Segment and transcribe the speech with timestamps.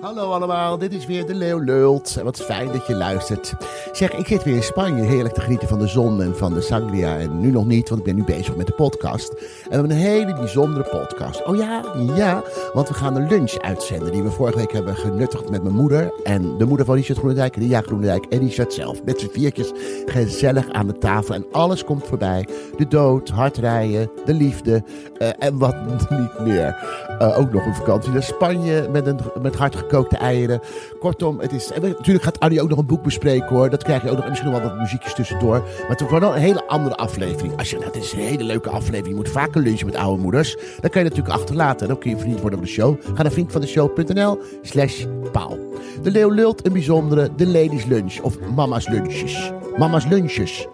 [0.00, 2.16] Hallo allemaal, dit is weer de Leeuw Lult.
[2.18, 3.54] En wat fijn dat je luistert.
[3.92, 6.60] Zeg, ik zit weer in Spanje heerlijk te genieten van de zon en van de
[6.60, 7.18] sangria.
[7.18, 9.30] En nu nog niet, want ik ben nu bezig met de podcast.
[9.30, 9.38] En
[9.68, 11.44] we hebben een hele bijzondere podcast.
[11.44, 11.84] Oh ja,
[12.14, 12.42] ja,
[12.72, 16.12] want we gaan een lunch uitzenden die we vorige week hebben genuttigd met mijn moeder.
[16.24, 19.04] En de moeder van Richard Groenendijk, Ria Groenendijk en Richard zelf.
[19.04, 19.72] Met z'n viertjes
[20.06, 22.48] gezellig aan de tafel en alles komt voorbij.
[22.76, 24.82] De dood, hardrijden, de liefde
[25.18, 25.76] eh, en wat
[26.10, 26.76] niet meer.
[27.18, 29.56] Eh, ook nog een vakantie naar Spanje met, een, met
[29.88, 30.60] hardgekookte eieren.
[30.98, 33.70] Kortom, het is, en we- natuurlijk gaat Arnie ook nog een boek bespreken hoor.
[33.70, 35.58] Dat krijg je ook nog en misschien nog wel wat muziekjes tussendoor.
[35.58, 37.58] Maar het wordt wel een hele andere aflevering.
[37.58, 39.08] Als je, dat is een hele leuke aflevering.
[39.08, 40.56] Je moet vaker lunchen met oude moeders.
[40.80, 41.80] Dan kan je natuurlijk achterlaten.
[41.80, 42.96] En dan kun je vriend worden van de show.
[43.14, 45.56] Ga naar vriendvandeshow.nl slash paal.
[46.02, 49.52] De Leeuw lult een bijzondere de Ladies Lunch of Mama's Lunches.
[49.76, 50.66] Mama's Lunches.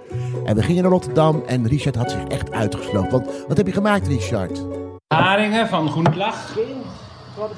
[0.45, 3.11] En we gingen naar Rotterdam en Richard had zich echt uitgesloopt.
[3.13, 4.65] Want wat heb je gemaakt, Richard?
[5.15, 6.57] Haringen van Groenblach,
[7.35, 7.51] Wat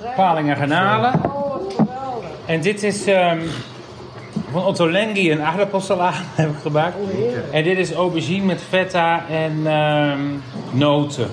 [0.00, 0.14] een.
[0.16, 1.12] Palingen garnalen.
[1.14, 2.28] Oh, wat geweldig.
[2.46, 3.40] En dit is ehm,
[4.52, 6.96] van Otto Lengi een aardappelsalade heb ik gemaakt.
[7.50, 10.20] En dit is aubergine met feta en ehm,
[10.70, 11.30] noten.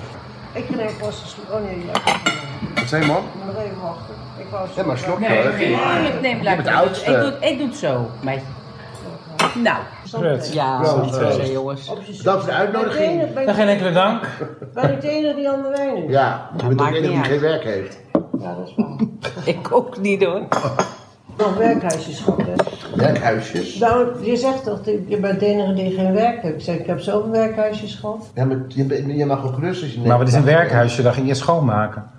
[0.52, 2.14] Ik even pas een Oh nee, ja.
[2.74, 3.16] Wat zei je, man?
[3.16, 4.14] Ik moet nog even wachten.
[4.38, 5.42] Ik wou Ja, maar slok Nee,
[6.20, 6.40] neem
[7.40, 8.44] ik doe het zo, meisje.
[9.54, 9.78] Nou,
[10.18, 10.52] Prut.
[10.52, 11.20] ja, Proost.
[11.20, 11.92] het, jongens.
[12.22, 13.22] Dank voor de uitnodiging.
[13.46, 14.22] Ja, geen enkele dank.
[14.74, 16.10] Ben ik de enige die aan de wijn is?
[16.10, 18.00] Ja, je bent de enige die geen werk heeft.
[18.38, 18.96] Ja, dat is waar.
[19.54, 20.42] Ik ook niet hoor.
[21.36, 22.54] Nog werkhuisjes gehad, hè?
[22.96, 23.78] Werkhuisjes.
[23.78, 26.54] Nou, je zegt toch, je bent de enige die geen werk heeft.
[26.54, 28.30] Ik zeg, ik heb zoveel werkhuisjes gehad.
[28.34, 31.02] Ja, maar je, je mag ook gerust als je Maar wat is een werkhuisje?
[31.02, 32.10] Daar ging je schoonmaken.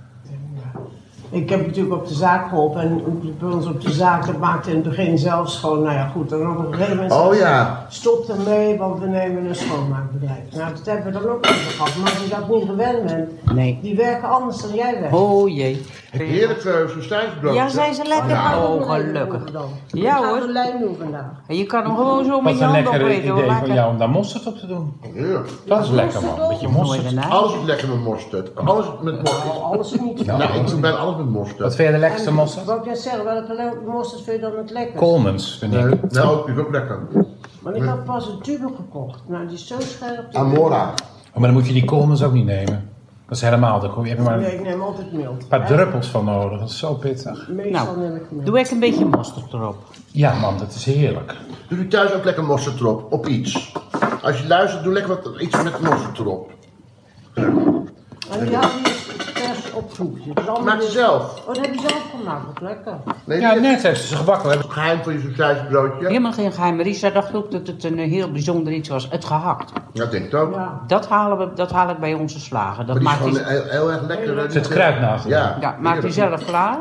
[1.29, 3.01] Ik heb natuurlijk op de zaak geholpen en
[3.39, 5.81] bij ons op de zaak, dat maakte in het begin zelf schoon.
[5.81, 7.85] Nou ja, goed, dan op een gegeven moment Oh ja.
[7.89, 10.39] stop ermee, want we nemen een schoonmaakbedrijf.
[10.55, 11.95] Nou, dat hebben we dan ook even gehad.
[11.95, 13.79] Maar als je dat niet gewend bent, Nee.
[13.81, 15.15] die werken anders dan jij werkt.
[15.15, 15.85] Oh jee.
[16.11, 17.53] Heerlijk uh, zo'n stijfbrood.
[17.55, 18.29] Ja, zijn ze lekker?
[18.29, 19.41] Ja, Oh, gelukkig.
[19.51, 20.39] Ja Ja hoor.
[20.39, 21.25] de lijn doen vandaag.
[21.47, 23.37] En je kan hem gewoon zo met Wat je een hand lekker opeten hoor.
[23.37, 23.73] idee van Lekker.
[23.75, 24.93] jou om daar mosterd op te doen.
[25.13, 25.49] Heerlijk.
[25.65, 27.29] Dat is lekker man, beetje Mooi mosterd.
[27.29, 28.55] Alles is lekker met mosterd.
[28.55, 29.55] Alles met mosterd.
[29.55, 31.75] Oh, alles is niet Nou, ik bijna alles met Wat mosterd.
[31.75, 32.65] vind je de lekkerste mosterd?
[32.65, 34.97] Wou ik net zeggen, welke mosterd vind je dan het lekkerst?
[34.97, 36.11] Coleman's vind Nee, ik.
[36.11, 36.99] nou, die is ook lekker.
[37.61, 39.21] Maar ik had pas een tube gekocht.
[39.27, 40.35] Nou, die is zo scherp.
[40.35, 40.83] Amora.
[40.89, 40.93] Oh,
[41.33, 42.89] maar dan moet je die Coleman's ook niet nemen.
[43.27, 45.47] Dat is helemaal, daar heb je maar Nee, een ik neem altijd mild.
[45.47, 46.59] paar druppels van nodig.
[46.59, 47.47] Dat is zo pittig.
[47.49, 48.45] Meestal Nou, neem ik mild.
[48.45, 49.75] Doe ik een beetje mosterd erop.
[50.11, 51.35] Ja man, dat is heerlijk.
[51.69, 53.73] Doe je thuis ook lekker mosterd erop, op iets.
[54.23, 56.51] Als je luistert, doe lekker wat, iets met mosterd erop.
[57.33, 57.85] En
[58.39, 58.57] die
[59.87, 61.39] Dus Maak ze weer- zelf.
[61.47, 62.45] Oh, dat heb je zelf gemaakt.
[62.45, 62.93] Wat lekker.
[63.23, 64.49] Nee, Ja, dit net heeft ze ze gebakken.
[64.49, 66.07] We hebben- is het geheim van je sausijsbroodje.
[66.07, 66.81] Helemaal geen geheim.
[66.81, 69.07] Risa dacht ook dat het een heel bijzonder iets was.
[69.09, 69.71] Het gehakt.
[69.93, 70.53] Ja, ik denk het ook.
[70.53, 70.81] Ja.
[70.87, 72.85] Dat, halen we, dat haal ik bij onze slagen.
[72.85, 74.37] Dat Maar die is maakt gewoon hij, heel, heel erg lekker.
[74.37, 75.35] Er zit kruidnagel in.
[75.37, 76.77] Ja, ja, maakt hij zelf klaar.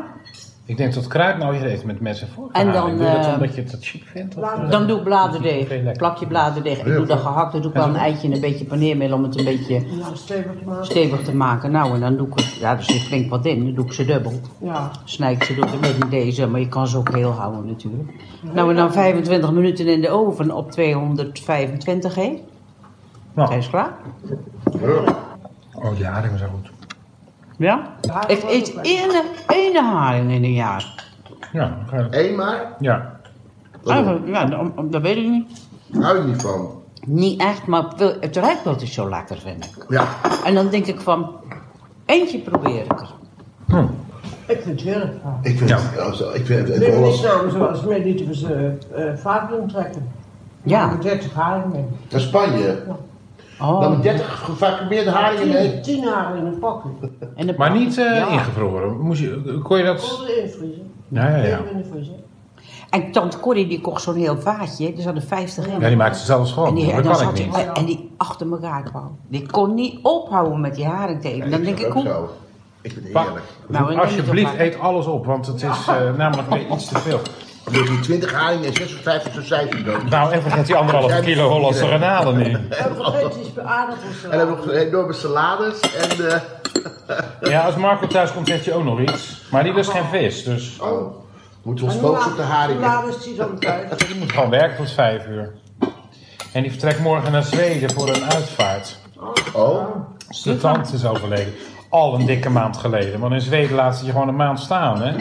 [0.67, 2.49] Ik denk dat kruid nou je eet met mensen voor.
[2.51, 4.35] En dan, Doe je dat eh, omdat je het dat chic vindt?
[4.35, 4.51] Of?
[4.69, 5.67] Dan doe ik bladerdeeg.
[5.69, 5.97] Heel lekker.
[5.97, 6.77] Plak je bladerdeeg.
[6.77, 7.51] Ik doe dat gehakt.
[7.51, 10.15] Dan doe ik wel een eitje en een beetje paneermeel om het een beetje Ja,
[10.15, 10.85] stevig maken.
[10.85, 11.71] stevig te maken.
[11.71, 12.55] Nou, en dan doe ik het.
[12.59, 13.63] Ja, er zit flink wat in.
[13.65, 14.33] Dan doe ik ze dubbel.
[14.61, 14.91] Ja.
[15.03, 18.09] Snijd ik ze door met deze, maar je kan ze ook heel houden natuurlijk.
[18.53, 22.21] Nou, en dan 25 minuten in de oven op 225, hè?
[22.21, 22.39] Zijn
[23.33, 23.91] Nou, ze klaar?
[25.75, 26.69] oh, die haringen zijn goed.
[27.57, 27.81] Ja?
[28.27, 31.05] Ik eet ene, ene haring in een jaar.
[31.53, 33.19] Ja, je- Eén maar, ja.
[33.85, 35.67] Eigenlijk, ja, dat, dat weet ik niet.
[36.03, 36.71] hou je niet van.
[37.05, 37.83] Niet echt, maar
[38.19, 39.85] het rijkbrood is zo lekker, vind ik.
[39.89, 40.07] Ja,
[40.45, 41.29] En dan denk ik van,
[42.05, 43.09] eentje probeer ik er.
[43.65, 43.85] Hm.
[44.47, 45.13] Ik vind het heerlijk.
[45.23, 45.37] Ja.
[45.41, 45.77] ik vind Ja.
[45.79, 48.77] het, also, ik vind het, Ik het niet Hollands, samen zoals met niet we ze
[48.97, 50.11] uh, vaak doen trekken.
[50.63, 50.91] Ja.
[50.91, 52.83] Ik 30 haringen naar Spanje.
[53.59, 55.71] Dan Oh, met 30 gevacumeerde haringen mee.
[55.79, 56.89] 10, 10 haringen in een pakje.
[57.35, 58.27] en Maar niet eh, Ja.
[58.27, 58.99] ingevroren.
[58.99, 60.15] Moest je, kon je dat...
[60.17, 60.91] Konden invriezen.
[61.07, 61.59] Ja, ja, ja.
[61.91, 62.13] Vriezer.
[62.89, 65.79] En tante Corrie die kocht zo'n heel vaatje, er zaten 50 in.
[65.79, 66.75] Ja, die maakt ze zelfs En gewoon.
[66.75, 67.53] die, en, Dat dan kan ik niet.
[67.55, 69.17] die, en die achter elkaar kwam.
[69.27, 71.49] Die kon niet ophouden met die haring te eten.
[71.51, 72.27] Dan denk ik, ook hoe...
[72.81, 73.45] Ik vind het Pa- heerlijk.
[73.67, 77.19] Nou, Alsjeblieft, dan eet alles op, want het is eh, namelijk weer iets te veel.
[77.71, 80.09] Dan doe je 20 haringen en 56 sausijsbrood.
[80.09, 82.57] Nou, en vergeet die anderhalve kilo Hollandse granalen niet.
[82.69, 84.23] En vergeet iets bij aardappels.
[84.23, 86.29] En dan heb ik nog enorme salades en...
[86.29, 86.41] eh
[87.51, 89.41] Ja, als Marco thuis komt, zegt hij ook nog iets.
[89.51, 91.15] Maar die lust geen vis, dus oh,
[91.63, 92.83] moeten we ons focussen op de haringen.
[92.83, 93.97] Hoe laat is die dan thuis?
[94.07, 95.53] die moet gewoon werken tot vijf uur.
[96.53, 98.99] En die vertrekt morgen naar Zweden voor een uitvaart.
[99.53, 99.95] Oh,
[100.29, 101.53] Zijn tante is overleden.
[101.89, 103.19] Al een dikke maand geleden.
[103.19, 105.15] Want in Zweden laat ze je gewoon een maand staan, hè?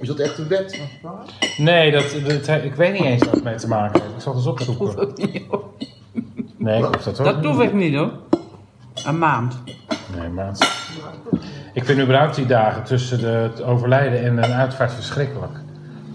[0.00, 0.80] Is dat echt een wet?
[1.56, 2.14] Nee, dat,
[2.46, 4.14] dat, ik weet niet eens wat het mee te maken heeft.
[4.14, 5.12] Ik zal het eens opzoeken.
[6.56, 7.44] Nee, ik hoef dat ook Dat niet.
[7.44, 8.10] hoef ik niet hoor.
[9.06, 9.56] Een maand.
[10.18, 10.68] Nee, maand.
[11.74, 15.52] Ik vind überhaupt die dagen tussen de, het overlijden en een uitvaart verschrikkelijk.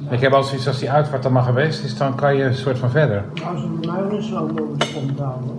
[0.09, 2.55] Ik heb altijd zoiets als die uitvaart dan maar geweest is, dan kan je een
[2.55, 3.23] soort van verder.
[3.53, 5.57] Als ook eens lang boven de grond houden.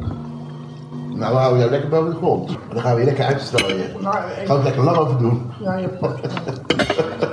[1.14, 2.56] Nou, we houden jou lekker boven de grond.
[2.72, 3.78] Dan gaan we je lekker uitstrooien.
[3.78, 5.50] Ik, Gaan we het lekker lang over doen.
[5.62, 6.20] ja, je pakt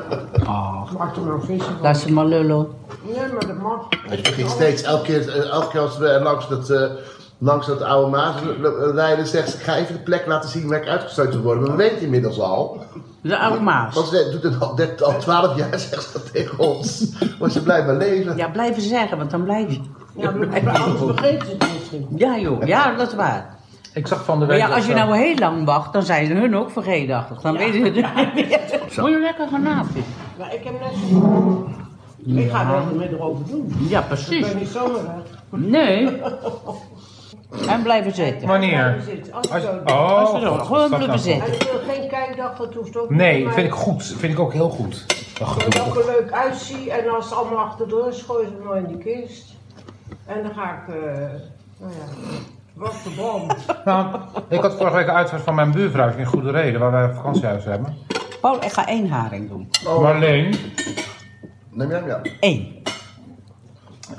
[0.53, 1.81] Oh, Maak er vissen van.
[1.81, 2.67] laat ze maar lullen.
[3.03, 3.87] Nee, maar dat mag.
[4.09, 6.81] Je begint steeds, elke keer, eh, elke keer als we langs dat, eh,
[7.37, 8.35] langs dat oude Maas
[8.93, 11.59] rijden, zegt ze, ik ga even de plek laten zien waar ik uitgestoten word.
[11.59, 12.81] Maar we weten inmiddels al.
[13.21, 13.95] De oude Maas.
[13.95, 17.05] Want ze doet het al, dat- al 12 jaar, zegt ze dat tegen ons.
[17.39, 18.37] Maar ze blijft maar leven.
[18.37, 19.79] Ja, blijven zeggen, want dan blijf je.
[20.15, 20.47] Ja, maar
[20.81, 22.07] anders vergeten ze het misschien.
[22.15, 23.55] Ja joh, ja dat is waar.
[23.93, 24.63] Ik zag van de Maar week...
[24.63, 27.41] ja, dat als je ze- nou heel lang wacht, dan zijn ze hun ook vergeetachtig.
[27.41, 28.59] Dan weten ze het niet meer.
[28.97, 29.87] Moet je lekker gaan.
[30.37, 31.67] Maar ik heb net zo...
[32.25, 33.75] Ik ga er even met erover doen.
[33.87, 34.47] Ja, Ik precies.
[34.47, 35.59] ben niet zomaar weg.
[35.59, 36.21] Nee.
[37.67, 38.47] En blijven zitten.
[38.47, 39.03] Wanneer?
[39.31, 41.47] Als Als, ik zo- oh, Als we zo, God, gewoon blijven zitten.
[41.47, 43.19] En ik wil geen kijkdag, dat hoeft ook niet.
[43.19, 44.03] Nee, Maar vind ik goed.
[44.05, 45.05] Vind ik ook heel goed.
[45.39, 45.83] Dat gedoe.
[45.83, 48.77] het er leuk uitziet en als het allemaal achter de rug gooi je ze maar
[48.77, 49.53] in die kist.
[50.25, 51.03] En dan ga ik, eh
[51.77, 52.35] nou ja,
[52.73, 53.47] wat de bom.
[53.85, 54.07] Nou,
[54.47, 57.15] ik had vorige week een uitvaart van mijn buurvrouw in Goede Reden, waar wij een
[57.15, 57.97] vakantiehuis hebben.
[58.43, 59.69] Paul, ik ga één haring doen.
[59.83, 60.55] Maar alleen,
[61.69, 62.21] Neem je hem, ja.
[62.39, 62.81] Eén.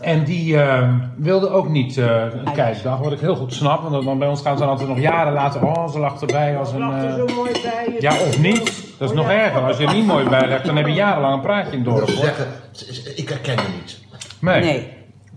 [0.01, 3.83] en die eh, wilde ook niet eh, een kijkdag, wat ik heel goed snap.
[3.91, 6.59] Want dan bij ons gaan ze dan altijd nog jaren later, oh, ze lag erbij
[6.59, 6.79] als een...
[6.79, 7.89] lag er eh, zo mooi bij.
[7.95, 8.95] je- Ja, of niet.
[8.99, 9.61] Dat is nog erger.
[9.63, 11.85] Als je er niet mooi bij legt, dan heb je jarenlang een praatje in het
[11.85, 12.09] dorp.
[12.09, 12.25] ze hoor.
[12.25, 14.01] zeggen, ze- ze- ik herken je niet.
[14.41, 14.61] Nee.
[14.61, 14.93] Nee.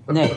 [0.08, 0.34] Nee.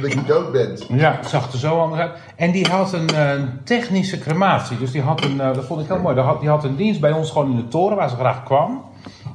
[0.00, 0.86] Dat je dood bent.
[0.88, 2.12] Ja, het zag er zo anders uit.
[2.36, 4.78] En die had een eh, technische crematie.
[4.78, 6.14] Dus die had een, eh, dat vond ik heel mooi.
[6.14, 8.44] Die had, die had een dienst bij ons gewoon in de toren waar ze graag
[8.44, 8.84] kwam.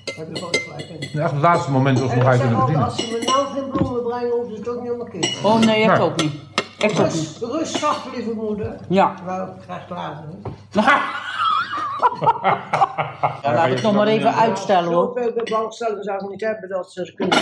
[0.04, 1.20] Daar heb je gewoon gelijk in.
[1.20, 3.18] Echt het laatste moment was En nog ik uit zeg kunnen altijd, verdienen.
[3.18, 5.28] als ze me nou geen bloemen brengen, hoeven ze het ook niet op mijn kind.
[5.44, 6.32] Oh nee, ik Maar- ook niet.
[6.78, 6.92] Ik.
[6.92, 8.76] Rust, rust, schat, lieve moeder.
[8.88, 9.14] Ja.
[9.24, 10.24] Wel, ik krijg later.
[13.42, 15.12] Ja, laat ik nog maar even uitstellen hoor.
[15.14, 17.38] Zoveel belangstelling zou ik niet hebben dat ze kunnen.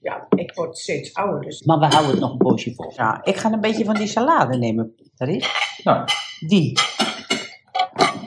[0.00, 2.92] Ja, ik word steeds ouder, dus Maar we houden het nog een poosje vol.
[2.96, 5.78] Ja, ik ga een beetje van die salade nemen, Taris.
[5.84, 6.04] Nou,
[6.46, 6.78] Die.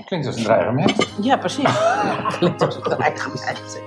[0.06, 1.08] klinkt als een dreigement.
[1.22, 1.70] Ja, precies.
[2.38, 3.80] Klinkt als een dreigement.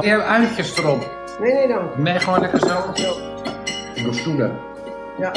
[0.00, 1.10] Je hebt uitjes erop.
[1.40, 1.96] Nee, nee, dank.
[1.96, 2.92] Nee, gewoon lekker zo.
[2.94, 3.14] Zo,
[4.04, 4.70] Nog stoelen.
[5.18, 5.32] Ja.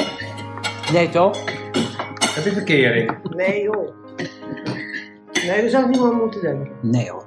[0.92, 1.38] Nee toch?
[2.34, 3.18] Heb je verkering?
[3.22, 3.94] Nee, joh.
[5.46, 6.72] Nee, daar zou niemand moeten denken.
[6.82, 7.26] Nee hoor.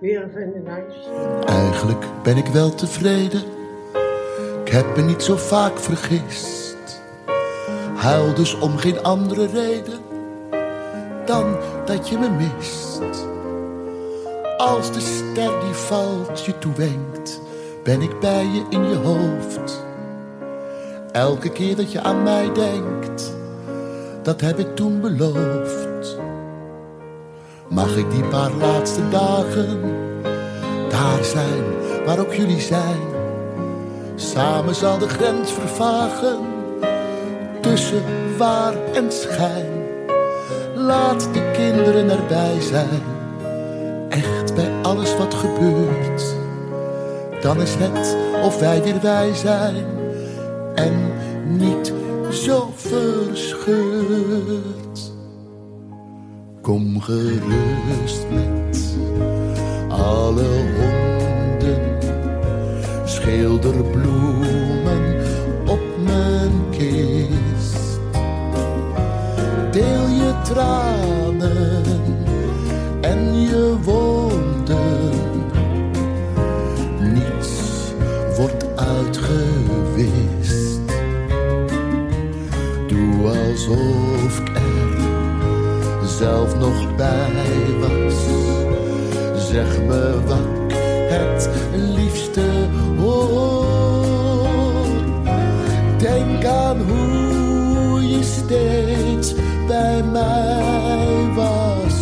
[0.00, 1.08] Weer een vriend in huis.
[1.46, 3.42] Eigenlijk ben ik wel tevreden.
[4.64, 7.02] Ik heb me niet zo vaak vergist.
[7.96, 10.00] Huil dus om geen andere reden
[11.24, 13.00] dan dat je me mist.
[14.56, 17.40] Als de ster die valt je toewenkt,
[17.82, 19.85] ben ik bij je in je hoofd.
[21.16, 23.32] Elke keer dat je aan mij denkt,
[24.22, 26.18] dat heb ik toen beloofd.
[27.68, 29.80] Mag ik die paar laatste dagen
[30.88, 31.64] daar zijn
[32.04, 33.00] waar ook jullie zijn.
[34.14, 36.38] Samen zal de grens vervagen
[37.60, 38.02] tussen
[38.38, 39.72] waar en schijn.
[40.74, 43.02] Laat de kinderen erbij zijn,
[44.08, 46.34] echt bij alles wat gebeurt.
[47.40, 49.95] Dan is het of wij weer wij zijn
[50.76, 51.12] en
[51.58, 51.92] niet
[52.30, 53.74] zo verscheurd.
[56.62, 58.96] Kom gerust met
[59.88, 61.98] alle honden,
[63.04, 65.16] schilder bloemen
[65.66, 68.00] op mijn kist.
[69.70, 71.76] Deel je tranen
[73.48, 74.05] je wonden.
[86.18, 88.14] Zelf nog bij was.
[89.48, 90.74] Zeg me wat ik
[91.08, 92.68] het liefste
[92.98, 94.46] hoor.
[95.98, 99.34] Denk aan hoe je steeds
[99.66, 101.94] bij mij was.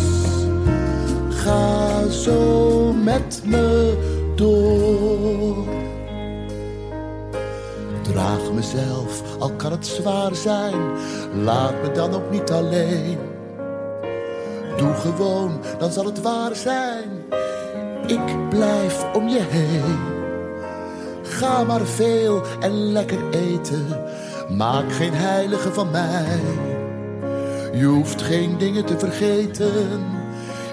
[1.29, 3.97] Ga zo met me
[4.35, 5.73] door.
[8.01, 10.79] Draag mezelf, al kan het zwaar zijn.
[11.43, 13.34] Laat me dan ook niet alleen.
[15.05, 17.09] Gewoon, dan zal het waar zijn.
[18.07, 19.95] Ik blijf om je heen.
[21.23, 23.85] Ga maar veel en lekker eten.
[24.49, 26.39] Maak geen heilige van mij.
[27.73, 30.03] Je hoeft geen dingen te vergeten.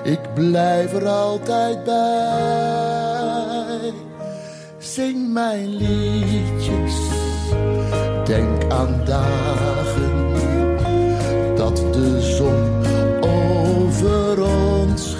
[0.03, 3.13] Ik blijf er altijd bij.
[4.79, 6.95] Zing mijn liedjes.
[8.25, 10.33] Denk aan dagen
[11.57, 12.72] dat de zon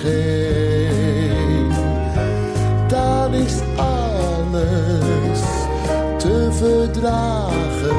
[0.03, 1.71] scheen.
[2.89, 5.41] Dan is alles
[6.19, 7.97] te verdragen.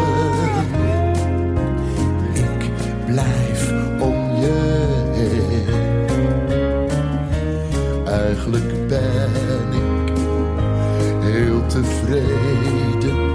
[2.34, 2.72] Ik
[3.06, 5.68] blijf om je heen.
[8.06, 9.32] Eigenlijk ben
[9.72, 10.18] ik
[11.22, 13.32] heel tevreden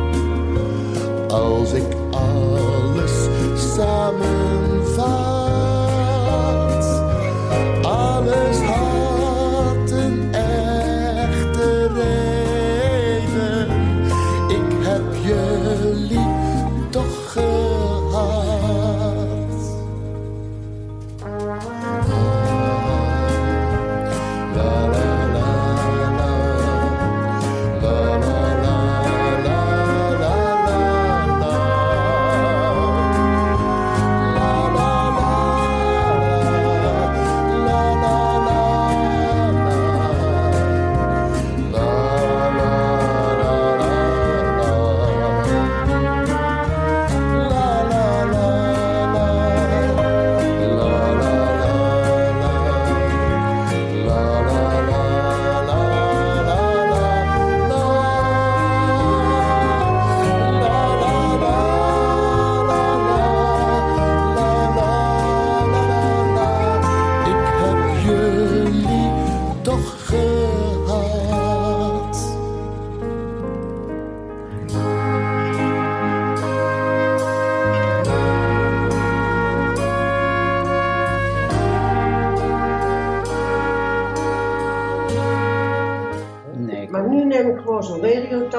[1.28, 3.12] als ik alles
[3.74, 4.67] samenvat.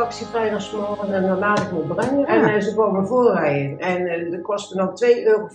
[0.09, 2.25] Regiotaxi vrijdagsmorgen en dan laat ik me brengen.
[2.25, 3.79] En eh, ze komen voorrijden.
[3.79, 5.47] En eh, dat kost me dan 2,64 euro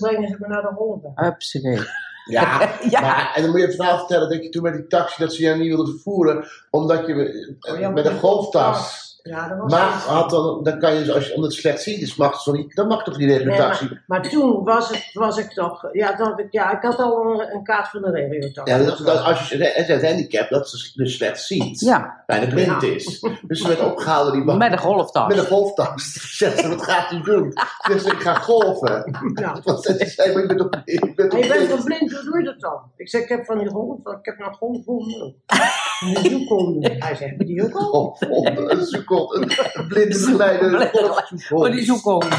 [0.00, 1.04] brengen ze me naar de Holland.
[1.14, 1.88] absoluut.
[2.28, 3.00] Ja, Ja.
[3.00, 5.32] Maar, en dan moet je het verhaal vertellen dat je toen met die taxi dat
[5.32, 7.14] ze jou niet wilden vervoeren, omdat je
[7.60, 9.05] eh, Oh ja, met een golftas.
[9.26, 11.82] Ja, dat was Maar had dan, dan kan je, dus als je omdat het slecht
[11.82, 13.98] ziet is, mag het niet, dan mag toch die regio Nee, taxi.
[14.06, 17.24] Maar toen was, het, was ik toch, ja, dan had ik, ja, ik had al
[17.40, 18.72] een, een kaart van de regiotaxi.
[18.74, 19.56] Ja, dat, dat, als je
[19.86, 22.88] het handicap, dat ze dus slecht ziet, Ja, bijna blind Ja.
[22.88, 23.20] is.
[23.46, 24.58] Dus ze werd opgehaald door die man.
[24.58, 25.28] met een golftas.
[25.28, 26.12] Met een golftas.
[26.36, 27.52] Zegt ze, wat gaat u doen?
[27.78, 29.16] Zegt ze, ik ga golven.
[29.34, 29.56] Ja.
[29.64, 31.70] Want ze zei, maar ik ben toch ik ben En toch je bent blind?
[31.70, 32.80] toch blind, hoe doe je dat dan?
[32.96, 35.34] Ik zeg, ik heb van die golf, ik heb nog golfhonden.
[36.00, 37.02] Die zoekhonden.
[37.02, 37.82] Hij zegt, die ook al?
[37.90, 41.40] Golfhonden, een seconde, een, een blinde begeleider, een.
[41.50, 42.26] Oh, die zoekhond.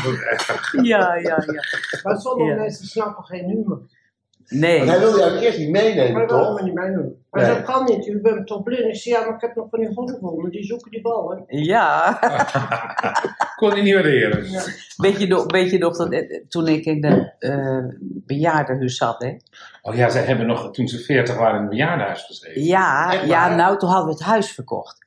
[0.72, 1.64] Ja, ja, ja.
[2.04, 3.82] Maar sommige mensen snappen geen humor.
[4.50, 4.77] Nee.
[4.77, 6.56] Want hij wilde jou eerst niet Maar meenemen, dat wil toch?
[6.56, 7.25] me niet mee doen.
[7.30, 7.54] Maar Nee.
[7.56, 8.80] dat kan niet, u bent toch blind?
[8.86, 11.44] Ik zeg, ja, maar ik heb nog van die die zoeken die ballen.
[11.48, 12.20] Ja.
[13.56, 14.46] Kon hij niet waarderen.
[14.98, 19.24] Weet je nog, weet je nog dat eh, toen ik in de eh bejaardenhuis zat,
[19.24, 19.36] hè?
[19.82, 22.63] Oh ja, zij hebben nog, toen ze 40 waren, in een bejaardenhuis gezeten.
[22.63, 25.06] Ja, ja, nou, toen hadden we het huis verkocht.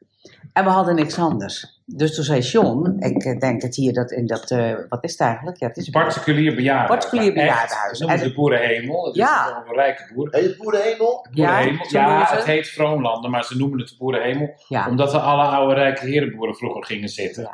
[0.52, 1.79] En we hadden niks anders.
[1.96, 5.10] Dus toen zei John, ik eh, denk het hier dat in dat, eh, wat is
[5.10, 5.58] het eigenlijk?
[5.60, 7.04] Ja, het is een Particulier bejaardenhuis.
[7.04, 7.98] Particulier echt, bejaardenhuis.
[7.98, 9.04] Dat ze de boerenhemel.
[9.06, 9.46] Het Ja.
[9.46, 10.28] is een rijke boer.
[10.30, 11.26] Hé, boerenhemel?
[11.30, 11.70] Boerenhemel.
[11.70, 14.54] noemen Ja, ze het heet Vroonlanden, maar ze noemen het de boerenhemel.
[14.68, 14.88] Ja.
[14.88, 17.42] Omdat er alle oude rijke herenboeren vroeger gingen zitten.
[17.42, 17.52] Ja.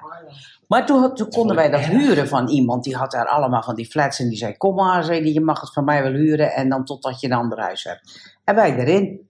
[0.68, 2.84] Maar toen, toen konden wij dat huren van iemand.
[2.84, 4.20] Die had daar allemaal van die flats.
[4.20, 6.52] En die zei, kom maar, zei die, je mag het van mij wel huren.
[6.52, 8.34] En dan totdat je een ander huis hebt.
[8.44, 9.28] En wij erin.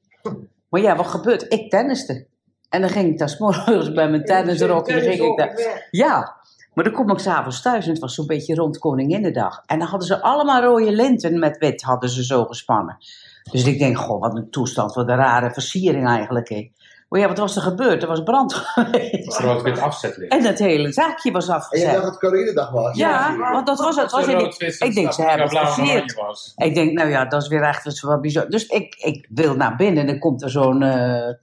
[0.69, 1.53] Maar ja, wat gebeurt?
[1.53, 2.27] Ik tenniste.
[2.69, 4.89] En dan ging ik daar 's morgens bij mijn tennisrok.
[4.89, 5.87] En dan ging ik daar...
[5.91, 6.37] Ja,
[6.75, 9.63] maar dan kom ik s'avonds thuis en het was zo'n beetje rond Koninginnedag.
[9.67, 12.97] En dan hadden ze allemaal rode linten met wit, hadden ze zo gespannen.
[13.51, 16.49] Dus ik denk, goh, wat een toestand, wat een rare versiering eigenlijk.
[16.49, 16.71] Hè.
[17.09, 18.03] Maar ja, wat was er gebeurd?
[18.03, 19.39] Er was brand geweest.
[19.39, 20.33] Rood-wit afzetlicht.
[20.33, 21.87] En het hele zaakje was En je afgezet.
[21.91, 22.97] dacht dat het Koreanedag was?
[22.97, 24.11] Ja, want dat was het.
[24.11, 24.39] Was in
[24.79, 26.15] ik denk, ze hebben het versierd.
[26.15, 26.53] was.
[26.57, 28.49] Ik denk, nou ja, dat is weer echt wat bizar.
[28.49, 31.35] Dus ik, ik wil naar binnen en dan komt er zo'n eh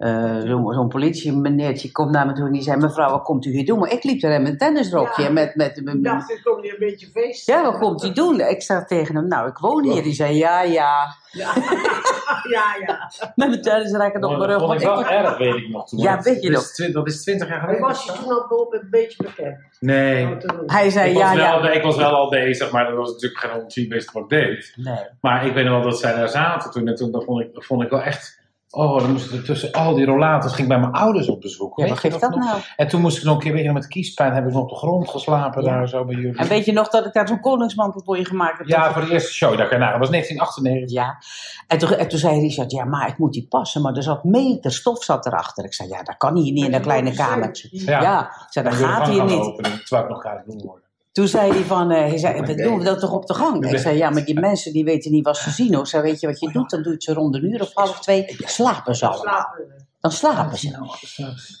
[0.00, 3.66] eh, zo'n politiemeneertje komt naar me toe en die zei, mevrouw, wat komt u hier
[3.66, 3.78] doen?
[3.78, 5.30] Maar ik liep er in mijn tennisrokje Ja.
[5.30, 7.46] met, met, met, Ik dacht, ik kom hier een beetje feest.
[7.46, 8.40] ja, wat komt u doen?
[8.40, 10.02] Ik zei tegen hem, nou, ik woon hier.
[10.02, 11.52] Die zei, ja, ja, Ja,
[12.56, 12.64] ja.
[12.86, 13.10] ja.
[13.34, 14.58] met mijn tennisracket op mijn rug.
[14.60, 15.98] Dat ik wel ik- erg, weet ik nog toen.
[15.98, 16.86] Ja, weet je dat nog.
[16.86, 17.86] Is dat is twintig jaar Maar geleden.
[17.88, 19.56] was je toen al een beetje bekend?
[19.80, 20.36] Nee.
[20.66, 21.70] Hij zei, Ik ja, was, wel, ja.
[21.70, 24.72] ik was wel al bezig, maar dat was natuurlijk geen wist wat ik deed.
[24.76, 24.98] Nee.
[25.20, 26.86] Maar ik weet nog wel dat zij daar zaten toen.
[26.88, 28.38] En toen dat vond, ik, dat vond ik wel echt.
[28.72, 30.52] Oh, dan moest er tussen al die rollators.
[30.52, 31.76] ging ik bij mijn ouders op bezoek.
[31.76, 32.44] Ja, Weet wat geeft dat nog?
[32.44, 32.60] nou?
[32.76, 34.62] En toen moest ik nog een keer, weet je, nog, met kiespijn heb ik nog
[34.62, 35.70] op de grond geslapen Ja.
[35.70, 36.38] daar zo bij jullie.
[36.38, 38.66] En weet je nog dat ik daar zo'n koningsmantel voor je gemaakt heb?
[38.66, 39.50] ja, voor de eerste show.
[39.58, 40.90] Dat, nou, dat was 1998.
[40.90, 41.18] Ja.
[41.66, 43.82] En toen, en toen zei Richard, ja, maar ik moet die passen.
[43.82, 45.64] Maar er zat meter stof zat erachter.
[45.64, 47.68] Ik zei, ja, dat kan hier niet in dat kleine kamertje.
[47.70, 48.02] Ja.
[48.02, 49.40] Ja, ik zei, dat gaat hier niet.
[49.40, 50.84] Openen, terwijl ik nog ga doen worden.
[51.12, 53.70] Toen zei hij van, eh, hij zei, we doen we dat toch op de gang?
[53.70, 55.74] Ik zei, ja, maar die mensen die weten niet wat ze zien.
[55.74, 55.82] Hoor.
[55.82, 56.70] Ik zei, weet je wat je doet?
[56.70, 58.36] Dan doe je het zo rond een uur of half twee.
[58.38, 59.22] Slapen ze allemaal.
[59.22, 59.88] Slapen.
[60.00, 60.68] Dan slapen ze.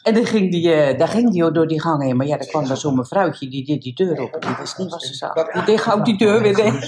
[0.02, 2.16] En dan ging die, eh, daar ging die door die gang heen.
[2.16, 4.40] Maar ja, dan kwam daar zo'n mevrouwtje, die deed die deur open.
[4.40, 5.52] Die wist niet wat ze zag.
[5.52, 6.86] Die deed gauw die deur weer dicht.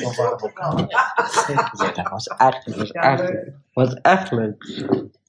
[0.88, 2.26] Ja, dat was echt, dat was
[2.92, 3.52] echt, leuk.
[3.72, 4.84] was echt leuk.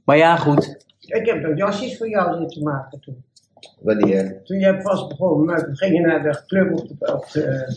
[0.05, 0.85] Maar ja, goed.
[0.99, 3.23] Ik heb nog jasjes voor jou zitten maken toen.
[3.79, 4.41] Wanneer?
[4.43, 7.73] Toen jij pas begon, maar toen ging je naar de club op de, op de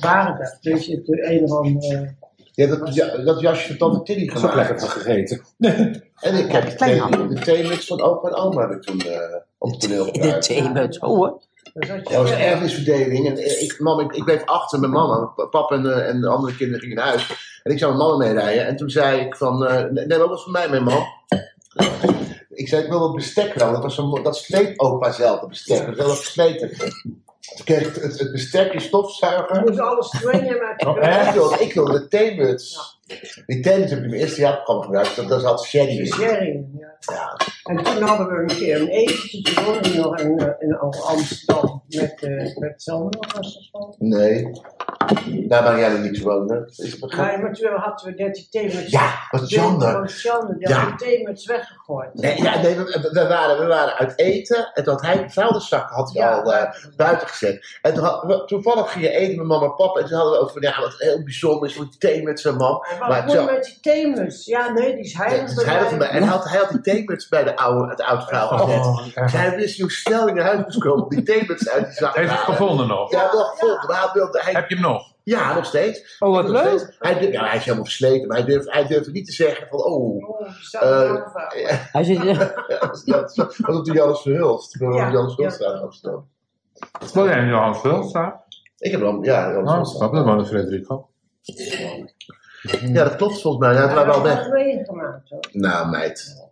[0.00, 0.58] Warendag.
[0.60, 2.14] Dus je de een of andere...
[2.52, 4.92] Ja, dat, ja, dat jasje van Tante Tilly Dat is ook lekker gemaakt.
[4.92, 5.40] van gegeten.
[6.16, 9.70] En ik heb de, de theemix van opa en oma heb ik toen eh, op
[9.70, 10.46] het toneel De gebruikt.
[10.46, 11.40] theemuts, oh hoor.
[11.74, 13.26] Dat was een erfenisverdeling.
[13.26, 15.24] En ik, mam, ik, ik bleef achter met mama.
[15.50, 17.60] Papa en, eh, en de andere kinderen gingen naar huis.
[17.62, 18.66] En ik zou met mama meerijden.
[18.66, 21.04] En toen zei ik van, eh, neem wat van mij mee, mam.
[22.56, 23.72] Ik zei, ik wil dat bestek wel.
[23.72, 25.86] Dat, was zo'n- dat sleet opa zelf, dat bestek.
[25.86, 26.70] Dat was wel versleten.
[26.76, 29.60] Toen kreeg het, het bestek, stofzuiger.
[29.60, 31.60] moest alles twee uit de Oh, echt?
[31.60, 32.95] Ik wilde de theemuts.
[33.46, 35.16] Die theemuts heb ik in mijn eerste jaarprogramma gebruikt.
[35.16, 36.06] Dat, dat zat sherry in.
[36.06, 36.94] sherry, ja.
[37.12, 37.36] Ja.
[37.62, 39.42] En toen hadden we een keer een etentje.
[39.42, 43.20] Toen je nog in, eh, in Amsterdam met, eh met Sander.
[43.34, 43.96] Was dat?
[43.98, 44.50] Nee.
[45.48, 46.72] Daar waar jij niet woonde.
[46.76, 48.90] Is het Nee, maar toen hadden we net die theemuts.
[48.90, 49.90] Ja, wat Jander.
[49.92, 50.76] Van Jander, die Ja.
[50.78, 52.14] had die theemuts weggegooid.
[52.14, 55.90] Nee, ja, nee we, we waren, we waren uit eten en toen had hij vuilniszak
[55.90, 57.78] had hij al eh, buiten gezet.
[57.82, 60.32] En toen had, we- toevallig ging je eten met mama en papa en toen hadden
[60.38, 62.80] we over ja, wat heel bijzonder is met die thee met zijn mam.
[62.98, 64.44] Maar zo- met die theemuts?
[64.44, 65.48] Ja, nee, die is Ja, heilig.
[65.48, 66.08] het is heilig voor mij.
[66.08, 68.84] En hij had, hij had die theemuts bij de oude, het oude vrouw gezet.
[68.86, 71.84] Oh, Dus hij wist hoe snel hij naar huis moest komen om die theemuts uit
[71.84, 72.54] die zak Heeft het halen.
[72.56, 73.10] gevonden nog?
[73.10, 73.94] Ja, wel gevonden.
[73.96, 75.14] Hij wilde, hij, Heb je hem nog?
[75.22, 76.16] ja, nog steeds.
[76.18, 76.78] Oh, wat Nog leuk.
[76.78, 76.96] steeds.
[76.98, 79.66] Hij, durf- ja, hij is helemaal versleten, maar hij durfde, hij durfde niet te zeggen
[79.68, 81.48] van, oh, Oh, vrouw.
[81.92, 82.34] Hij zit, Ja,
[83.04, 84.74] dat was op de Jannes Verhulst.
[84.74, 85.50] Ik ben Ja, op Jannes ja.
[85.50, 86.28] Verhulst in Amsterdam.
[87.14, 88.44] Woon jij in Johannes Vulsta?
[88.78, 89.96] Ik heb dan, ja, Jannes Oh, Verhulst.
[89.96, 91.08] snap je, dat woonde Frederico.
[92.92, 93.72] Ja, dat klopt volgens mij.
[93.74, 94.50] Ja, Hij het waren wel weg.
[94.50, 95.48] meegemaakt hoor.
[95.52, 96.44] Nou, meid.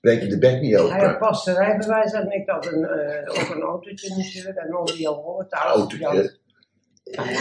[0.00, 1.18] Breek je de bek niet Hij had open.
[1.18, 4.56] pas een rijbewijs en ik had een, eh, ook een autootje natuurlijk.
[4.58, 5.52] En onder die al hoort.
[5.52, 6.36] Autootje.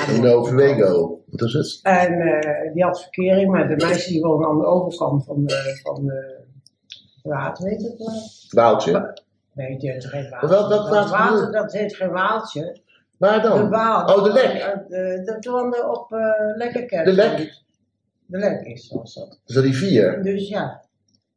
[0.09, 1.19] Een Overwego.
[1.25, 1.79] Wat is het?
[1.83, 5.79] En eh, die had verkering met de meisje die woonde aan de overkant van de,
[5.83, 6.39] van de
[7.23, 8.13] water, weet het wel?
[8.49, 9.21] Waaltje.
[9.53, 12.77] Nee, die heet geen Maar wel- welk dat, water dat heet geen waaltje.
[13.17, 13.69] Waar De dan?
[13.69, 14.15] waal.
[14.15, 14.53] Oh, de lek.
[14.53, 16.19] Eh, De, dat woonde op uh,
[16.55, 17.05] Lekkerkerk.
[17.05, 17.61] De lek.
[18.33, 19.39] De lek is zoals dat.
[19.45, 20.23] Dat een rivier.
[20.23, 20.85] Dus ja.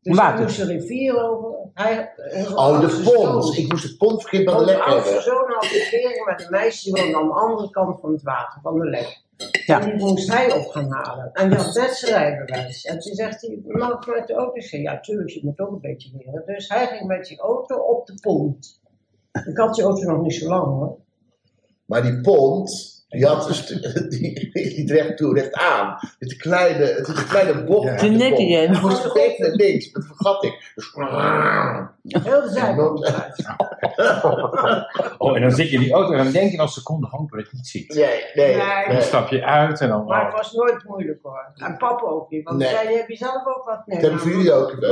[0.03, 0.35] Dus Water.
[0.35, 1.55] hij moest de rivier over.
[1.75, 3.45] Hij, onze Oh, de pont.
[3.45, 5.23] zoon- Ik moest de pont verkeerd bij de lek hebben.
[5.23, 8.61] zoon had verkering met een meisje die woonde aan de andere kant van het water,
[8.63, 9.25] van de lek.
[9.67, 9.81] Ja.
[9.81, 11.31] En die moest hij op gaan halen.
[11.33, 12.85] En die had net zijn rijbewijs.
[12.85, 14.55] En toen zegt hij, mag ik met de auto?
[14.55, 16.43] Ik zei, ja tuurlijk, je moet ook een beetje leren.
[16.47, 18.81] Dus hij ging met die auto op de pont.
[19.47, 20.97] Ik had die auto nog niet zo lang hoor.
[21.87, 23.67] Maar die pont, die had dus,
[24.09, 25.97] die, die recht toe, recht aan.
[25.99, 27.87] Het is een kleine, het is een kleine bocht.
[27.89, 27.97] Ja.
[27.97, 28.49] De nette pont.
[28.49, 28.63] jij.
[28.63, 30.73] Je moest rechts en links, met een vergatting.
[30.75, 30.93] Dus,
[32.03, 33.45] Heel de.
[35.19, 37.39] Oh, en dan zit je in die auto en dan denk je nog seconde hopen
[37.39, 37.95] dat je het ziet.
[37.95, 38.57] nee, nee.
[38.57, 38.89] Nee.
[38.89, 40.05] Dan stap je uit en dan...
[40.05, 40.27] Maar oh.
[40.27, 41.51] het was nooit moeilijk hoor.
[41.55, 42.45] En papa ook niet.
[42.45, 42.69] Want Nee.
[42.69, 43.87] zei, heb je zelf ook wat?
[43.87, 44.71] Nee, Dat hebben jullie ook.
[44.71, 44.85] Het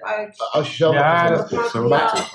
[0.00, 0.48] uit.
[0.52, 1.80] Als je zelf Ja, dat dat maakt is zo.
[1.80, 2.30] niet Maar-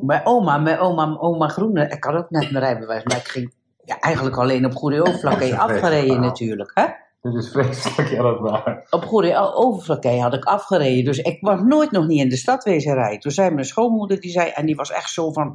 [0.00, 3.52] Mijn oma, mijn oma, oma Groene, ik had ook net mijn rijbewijs, maar ik ging
[3.88, 6.70] ja, eigenlijk alleen op Goede Dat een afgereden natuurlijk.
[6.74, 6.84] Hè?
[7.20, 8.86] Dit is vreselijk, ja dat waar.
[8.90, 12.64] Op Goede Overflakkee had ik afgereden, dus ik was nooit nog niet in de stad
[12.64, 13.20] wezen rijden.
[13.20, 15.52] Toen zei mijn schoonmoeder, die zei, en die was echt zo van...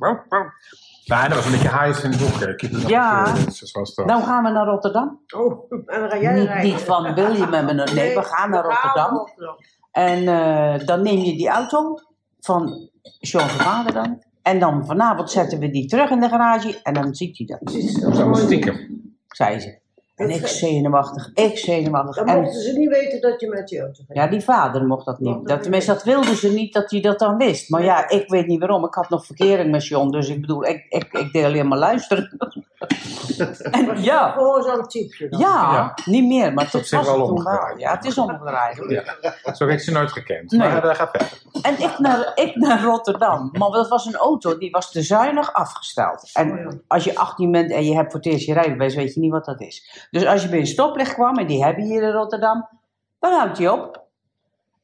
[1.06, 2.90] Nee, dat was een beetje haais in het boek.
[2.90, 3.34] Ja.
[3.74, 4.08] dat.
[4.08, 5.20] Dan gaan we naar Rotterdam.
[5.36, 6.72] Oh, en dan ga jij Niet, rijden.
[6.72, 7.94] niet van wil je met me naar...
[7.94, 9.16] Nee, we gaan naar Rotterdam.
[9.16, 9.56] Rotterdam.
[9.92, 11.98] En eh, dan neem je die auto
[12.40, 14.24] van Sean van Vader dan.
[14.44, 17.74] En dan vanavond zetten we die terug in de garage en dan ziet hij dat,
[18.02, 19.02] Dat allemaal stiekem.
[19.28, 19.82] zei ze.
[20.16, 22.16] En ik zenuwachtig, ik zenuwachtig.
[22.16, 24.16] Dan En mochten ze niet weten dat je met je auto gaat.
[24.18, 25.48] ja, die vader mocht dat niet.
[25.48, 27.70] Dat, tenminste, dat wilden ze niet dat hij dat dan wist.
[27.70, 28.86] Maar ja, ik weet niet waarom.
[28.86, 31.78] Ik had nog verkering met John, dus ik bedoel, ik, ik, ik deed alleen maar
[31.78, 32.38] luisteren.
[33.72, 35.40] en ja, Gehoorzaam typeje dan.
[35.40, 35.94] ja, Ja.
[36.06, 37.78] niet meer, maar was wel toen wel.
[37.78, 38.84] Ja, het is omgedraaid.
[38.88, 39.04] Ja.
[39.54, 40.52] Zo heb ik ze nooit gekend.
[40.52, 40.60] Nee.
[40.70, 41.42] Maar uh, ga verder.
[41.62, 43.50] En ik naar, ik naar Rotterdam.
[43.52, 46.30] Maar dat was een auto, die was te zuinig afgesteld.
[46.34, 46.72] Oh, En ja.
[46.88, 49.32] als je 18 bent en je hebt voor het eerst je rijbewijs, weet je niet
[49.32, 50.08] wat dat is.
[50.14, 52.68] Dus als je bij een stoplicht kwam, en die hebben hier in Rotterdam,
[53.20, 54.04] dan houdt hij op.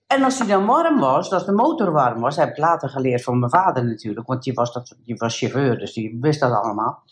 [0.07, 3.23] En als hij dan warm was, als de motor warm was, heb ik later geleerd
[3.23, 6.51] van mijn vader natuurlijk, want die was, dat, die was chauffeur, dus die wist dat
[6.51, 7.03] allemaal.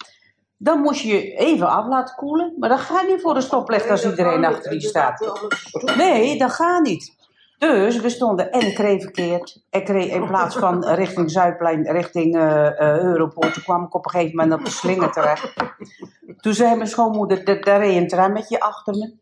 [0.57, 4.05] Dan moest je even af laten koelen, maar dat gaat niet voor een stoplicht als
[4.05, 5.39] iedereen achter die staat.
[5.97, 7.15] Nee, dat gaat niet.
[7.57, 9.61] Dus we stonden en ik reed verkeerd.
[9.69, 13.53] Ik reed in plaats van richting Zuidplein, richting eh, Europoort.
[13.53, 15.53] Toen kwam ik op een gegeven moment op de slinger terecht.
[16.37, 19.13] Toen zei mijn schoonmoeder, "Da- daar reed een trammetje achter me.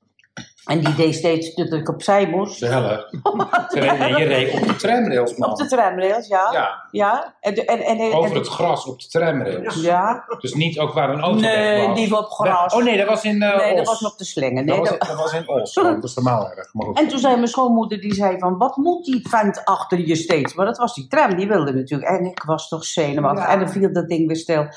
[0.65, 2.57] En die deed steeds dat ik opzij moest.
[2.57, 3.09] Zellig.
[3.73, 5.49] Je reed op de tramrails, man.
[5.49, 6.49] Op de tramrails, ja.
[6.51, 7.33] Ja, Ja.
[7.39, 9.81] En, de- en, en, en, over het gras op de tramrails.
[9.81, 10.25] Ja.
[10.39, 11.97] Dus niet ook waar een auto weg Nee, was.
[11.97, 12.73] die op gras.
[12.73, 14.65] Oh nee, dat was in eh Nee, dat was op de slinger.
[14.65, 15.73] dat, Nee, was, dat- dat was in Os.
[15.95, 16.73] Dat is normaal erg.
[16.73, 16.97] Maar goed.
[16.99, 20.53] En toen zei mijn schoonmoeder, die zei van, wat moet die vent achter je steeds?
[20.53, 22.09] Maar dat was die tram, die wilde natuurlijk.
[22.09, 23.43] En ik was toch zenuwachtig.
[23.43, 23.49] Ja.
[23.51, 24.67] En dan viel dat ding weer stil.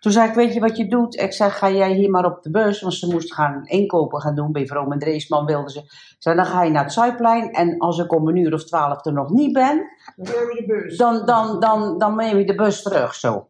[0.00, 1.20] Toen zei ik, weet je wat je doet?
[1.20, 2.80] Ik zei, ga jij hier maar op de bus?
[2.80, 5.78] Want ze moest gaan inkopen gaan doen bij Vroom en Dreesman, wilden ze.
[5.78, 7.52] Ik zei, dan ga je naar het Zuidplein.
[7.52, 10.64] En als ik om een uur of twaalf er nog niet ben, Dan neem je
[10.66, 10.96] de bus.
[10.96, 13.48] dan, dan, dan, dan neem je de bus terug, zo.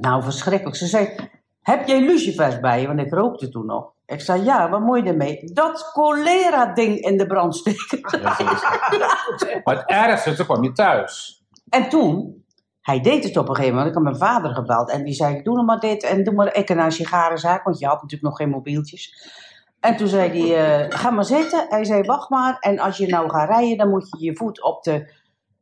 [0.00, 0.76] Nou, verschrikkelijk.
[0.76, 1.14] Ze zei,
[1.62, 2.86] heb jij lucifers bij je?
[2.86, 3.92] Want ik rookte toen nog.
[4.06, 5.50] Ik zei, ja, wat moet je ermee?
[5.52, 8.20] Dat cholera-ding in de brand steken.
[8.20, 8.36] Ja.
[9.64, 11.42] Maar het ergste, toen kwam je thuis.
[11.68, 12.37] En toen,
[12.88, 13.88] hij deed het op een gegeven moment.
[13.88, 16.54] Ik had mijn vader gebeld en die zei: Doe nou maar dit en doe maar
[16.54, 19.30] ik een sigarenzaak, want je had natuurlijk nog geen mobieltjes.
[19.80, 21.66] En toen zei hij: eh, Ga maar zitten.
[21.68, 22.56] Hij zei: Wacht maar.
[22.60, 25.12] En als je nou gaat rijden, dan moet je je voet op de.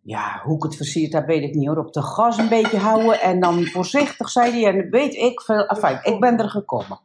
[0.03, 1.79] Ja, hoe ik het versierd heb, weet ik niet hoor.
[1.79, 3.21] Op de gas een beetje houden.
[3.21, 4.73] En dan voorzichtig, zei hij.
[4.73, 5.67] En weet ik veel.
[5.67, 7.01] Enfin, ik ben er gekomen.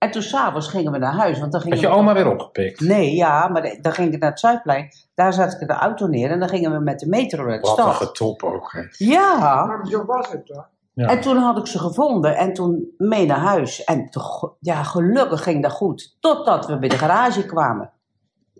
[0.00, 1.38] En toen s'avonds gingen we naar huis.
[1.38, 2.80] Want dan gingen Had je oma weer opgepikt?
[2.80, 4.88] Nee, ja, maar dan ging ik naar het Zuidplein.
[5.14, 6.30] Daar zette ik de auto neer.
[6.30, 7.94] En dan gingen we met de metro naar de Wat een stad.
[8.08, 8.72] getop ook.
[8.72, 8.82] hè.
[8.96, 9.64] Ja.
[9.66, 10.66] Maar zo was het hoor.
[10.92, 11.06] Ja.
[11.06, 13.84] En toen had ik ze gevonden en toen mee naar huis.
[13.84, 16.16] En toch, ja, gelukkig ging dat goed.
[16.20, 17.90] Totdat we bij de garage kwamen.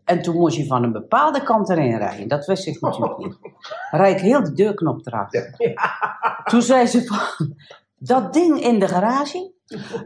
[0.04, 2.28] En toen moest je van een bepaalde kant erin rijden.
[2.28, 3.38] Dat wist ik natuurlijk niet.
[3.90, 5.30] Rijd ik heel de deurknop eraf.
[6.44, 7.54] Toen zei ze van,
[7.98, 9.52] dat ding in de garage,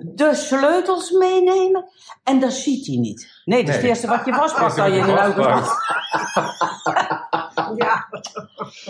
[0.02, 1.84] de sleutels meenemen
[2.24, 3.42] en dat ziet hij niet.
[3.44, 5.76] Nee, dat is het eerste wat je vastpakt Eerste als je in een staat.
[7.76, 8.08] Ja,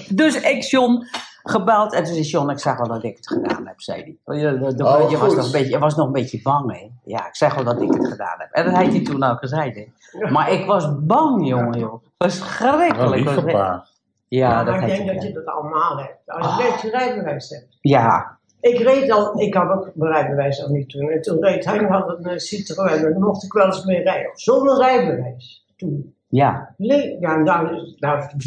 [0.08, 1.06] Dus ik John
[1.42, 4.18] gebeld en toen zei John, ik zeg wel dat ik het gedaan heb, zei hij.
[4.24, 6.90] Oh, Je, Oh, was nog een beetje, je was nog een beetje bang, hè?
[7.04, 8.50] Ja, ik zeg wel dat ik het gedaan heb.
[8.52, 9.86] En dat heeft hij toen ook gezegd, hè?
[10.30, 11.90] Maar ik was bang, jongen, joh.
[11.90, 13.52] Wel Verschrikkelijk.
[13.52, 13.86] pa.
[14.28, 16.18] Ja, maar dat ik denk dat je dat allemaal hebt.
[16.26, 17.78] Als je net je rijbewijs hebt.
[17.80, 18.38] Ja,
[18.70, 21.10] Ik reed al, ik had ook mijn rijbewijs al niet toen.
[21.10, 24.30] En toen reed hij had een Citroën en daar mocht ik wel eens mee rijden.
[24.34, 25.66] Zonder rijbewijs.
[25.76, 26.14] Toen.
[26.28, 26.74] ja.
[26.76, 27.68] Le- Ja, nou,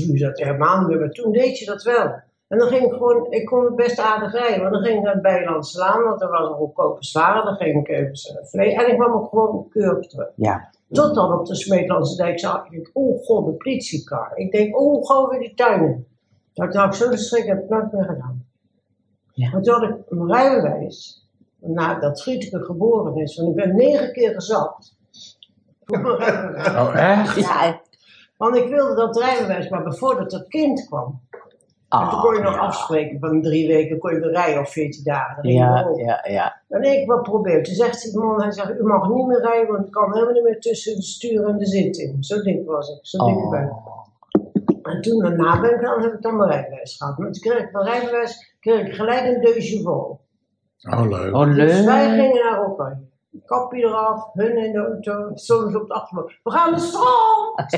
[0.07, 2.05] nu zat helemaal niet meer, maar toen deed je dat wel.
[2.47, 5.03] En dan ging ik gewoon, ik kon het best aardig rijden, want dan ging ik
[5.03, 8.73] naar het Bijlandse Laan, want er was een goedkope zware, dan ging ik even vlees.
[8.73, 10.29] En ik kwam ook gewoon keurig terug.
[10.35, 10.69] Ja.
[10.91, 14.31] Tot dan op de Smeetlandse dijk zag ik, oh god, de politiekar.
[14.35, 16.07] Ik denk, oh, gewoon weer die tuinen.
[16.53, 18.45] Dat had ik zo'n schrik, heb ik nooit meer gedaan.
[19.37, 19.49] Ja.
[19.51, 21.27] Maar toen had ik mijn rijbewijs,
[21.59, 24.95] nadat Schieteke geboren is, want ik ben negen keer gezakt.
[25.85, 26.67] Voor mijn rijbewijs.
[26.67, 27.35] Oh, echt?
[27.35, 27.81] Ja.
[28.37, 31.21] Want ik wilde dat rijbewijs, maar voordat dat kind kwam.
[31.89, 32.59] en toen kon je nog ja.
[32.59, 35.49] afspreken van drie weken, kon je weer rijden of veertien dagen.
[35.49, 36.61] Ja, ja, ja.
[36.69, 37.63] En ik wat probeer.
[37.63, 40.33] Toen zegt die man, hij zegt, u mag niet meer rijden, want ik kan helemaal
[40.33, 42.23] niet meer tussen het stuur en de zit in.
[42.23, 43.71] Zo dik was ik, zo dik ben ik.
[43.71, 43.97] Oh.
[44.83, 47.17] En toen daarna ben ik dan, heb ik dan mijn rijbewijs gehad.
[47.17, 49.89] Maar toen kreeg ik mijn rijbewijs, gelijk een déjà vu.
[49.89, 51.35] Oh, leuk.
[51.35, 53.05] Oh, Dus wij gingen naar Oranje.
[53.45, 56.39] Kapje eraf, hun in de auto, soms op de achterbank.
[56.43, 57.71] We gaan naar het strand!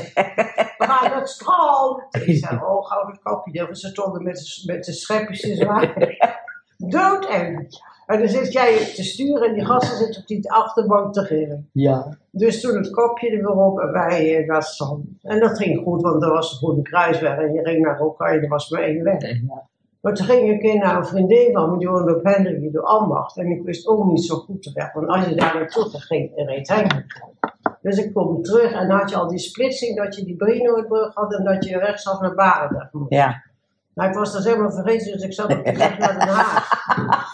[0.78, 2.06] We gaan naar het strand!
[2.26, 3.68] Ik zei, oh, gauw het kapje.
[3.70, 6.16] Ze stonden met, met de schepjes te zwaaien.
[6.76, 7.68] Doodeng.
[8.06, 11.68] En dan zit jij te sturen en die gasten zitten op die achterbank te gillen.
[11.72, 12.18] Ja.
[12.30, 15.04] Dus toen het kopje er weer op en wij eh, naar het strand.
[15.22, 18.40] En dat ging goed, want er was een goede kruisweg en je ging naar Oranje,
[18.40, 19.20] er was maar één weg.
[20.00, 22.72] Maar toen ging ik een keer naar een vriendin van me, die woonde op Hendrik
[22.72, 23.36] door Ambacht.
[23.36, 26.36] En ik wist ook niet zo goed de weg, want als je daar naartoe ging,
[26.36, 27.04] dan reed hij niet.
[27.82, 31.14] Dus ik kom terug en dan had je al die splitsing dat je die Brinoordbrug
[31.14, 33.12] had en dat je rechtsaf naar Barendrecht moest.
[33.12, 33.42] Ja.
[33.94, 36.70] Nou, ik was dat helemaal vergeten, dus ik zat op de weg naar Den Haag.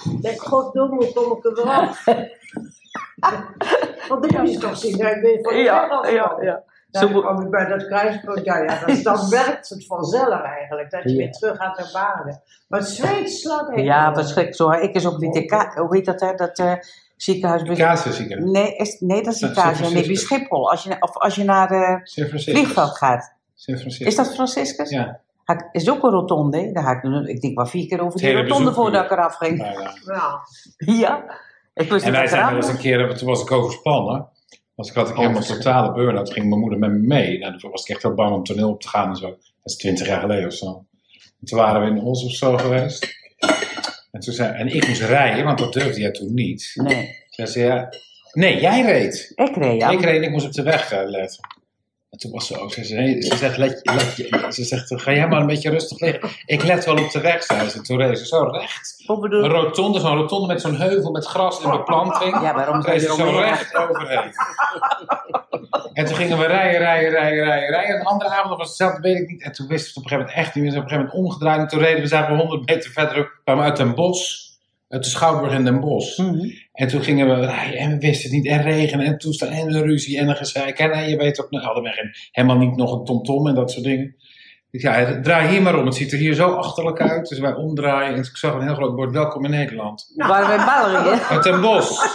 [0.04, 2.04] Ik denk, goddomme, kom ik er weer af.
[4.08, 6.04] Want moet je toch zien, ja, ik ben van de ja.
[6.40, 6.62] Ja, Zo
[7.00, 11.02] dan kwam ik bij dat kruispunt, ja, ja dan, dan werkt het vanzelf eigenlijk, dat
[11.02, 11.16] je Ja.
[11.16, 12.42] weer terug gaat naar Baarden.
[12.68, 14.14] Maar het zweet slaat echt Ja, wel.
[14.14, 14.84] verschrikkelijk zo.
[14.86, 16.34] Ik is ook niet de ka- hoe heet dat, hè?
[16.34, 16.72] Dat eh,
[17.16, 17.78] ziekenhuis.
[17.78, 18.50] Kaasenziekenhuis.
[18.50, 19.82] Nee, is, nee, dat is Kaasje.
[19.92, 20.14] Nee, bij.
[20.14, 20.70] Schiphol.
[20.70, 22.52] Als je, of als je naar de Francisco.
[22.52, 23.34] vliegveld gaat.
[23.54, 24.06] San Francisco.
[24.06, 24.90] Is dat Franciscus?
[24.90, 25.20] Ja.
[25.44, 26.72] Had- Is ook een rotonde.
[26.72, 29.04] Daar ga ik, nu- ik denk wel vier keer over Het die rotonde bezoek voordat
[29.04, 29.58] ik eraf ging.
[29.58, 29.92] Ja.
[30.04, 30.40] Ja.
[30.76, 31.24] Ja.
[31.74, 34.28] Ik wist En wij dat zijn wel eens een keer, toen was ik overspannen.
[34.76, 36.32] Was ik had ik helemaal totale burn-out.
[36.32, 37.38] ging mijn moeder met me mee.
[37.38, 39.28] Nou, toen was ik echt wel bang om toneel op te gaan en zo.
[39.30, 40.86] Dat is twintig jaar geleden of zo.
[41.40, 43.14] En toen waren we in Os of zo geweest.
[44.10, 46.72] En, toen zei, en ik moest rijden, want dat durfde jij toen niet.
[46.74, 47.04] Nee.
[47.04, 47.88] Toen zei ze, ja,
[48.32, 49.32] nee, jij reed.
[49.34, 49.90] Ik reed, ja.
[49.90, 51.40] Ik reed en ik moest op de weg eh, letten.
[52.16, 55.28] En toen was ze ook, ze, zei, ze zegt, let, let, ze zegt, ga jij
[55.28, 56.30] maar een beetje rustig liggen.
[56.46, 57.80] Ik let wel op de weg, zei ze.
[57.80, 59.02] Toen reed ze zo recht.
[59.06, 62.40] Een rotonde, zo'n rotonde met zo'n heuvel met gras en beplanting.
[62.42, 64.32] Ja, waarom reed ze zo recht overheen.
[65.92, 67.94] En toen gingen we rijden, rijden, rijden, rijden, rijden.
[67.94, 69.42] En de andere avond was hetzelfde, weet ik niet.
[69.42, 70.72] En toen wisten we het op een gegeven moment echt niet meer.
[70.72, 71.60] Ze op een gegeven moment omgedraaid.
[71.60, 74.44] En toen reden we, zaten we 100 meter verder, kwamen we uit Den Bosch.
[74.88, 76.18] Uit de Schouwburg in Den Bosch.
[76.18, 76.48] Mhm.
[76.76, 78.46] En toen gingen we rijden en we wisten het niet.
[78.46, 80.78] En regen en toestand en een ruzie en een gezeik.
[80.78, 83.54] En eh, je weet ook, nou, hadden we geen, helemaal niet nog een tomtom en
[83.54, 84.16] dat soort dingen.
[84.70, 85.86] Ik ja, draai hier maar om.
[85.86, 87.28] Het ziet er hier zo achterlijk uit.
[87.28, 88.14] Dus wij omdraaien.
[88.14, 90.12] En ik zag een heel groot bord, welkom in Nederland.
[90.14, 91.22] Waren we in België?
[91.30, 92.02] Uit Den Bosch.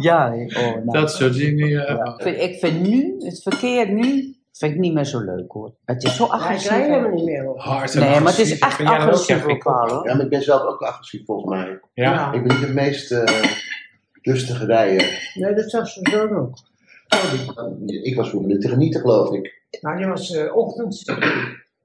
[0.00, 0.32] Ja.
[0.32, 0.90] Oh, nou.
[0.90, 2.14] Dat soort dingen, ja.
[2.18, 5.74] Ik vind, ik vind nu, het verkeer nu, vind ik niet meer zo leuk hoor.
[5.84, 6.70] Het is zo Ja, ik agressief.
[6.70, 7.52] helemaal niet meer.
[7.56, 8.60] Hard en Nee, maar het is agressief.
[8.60, 10.08] echt ook, agressief hoor.
[10.08, 11.80] Ja, maar ik ben zelf ook agressief volgens mij.
[11.94, 12.32] Ja?
[12.32, 13.44] Ik ben niet de meest eh,
[14.22, 15.30] rustige rijder.
[15.34, 16.50] Nee, dat zag ze zo nog.
[17.86, 19.62] Ik was vroeger niet te genieten, geloof ik.
[19.80, 21.04] Nou, die was eh ochtends.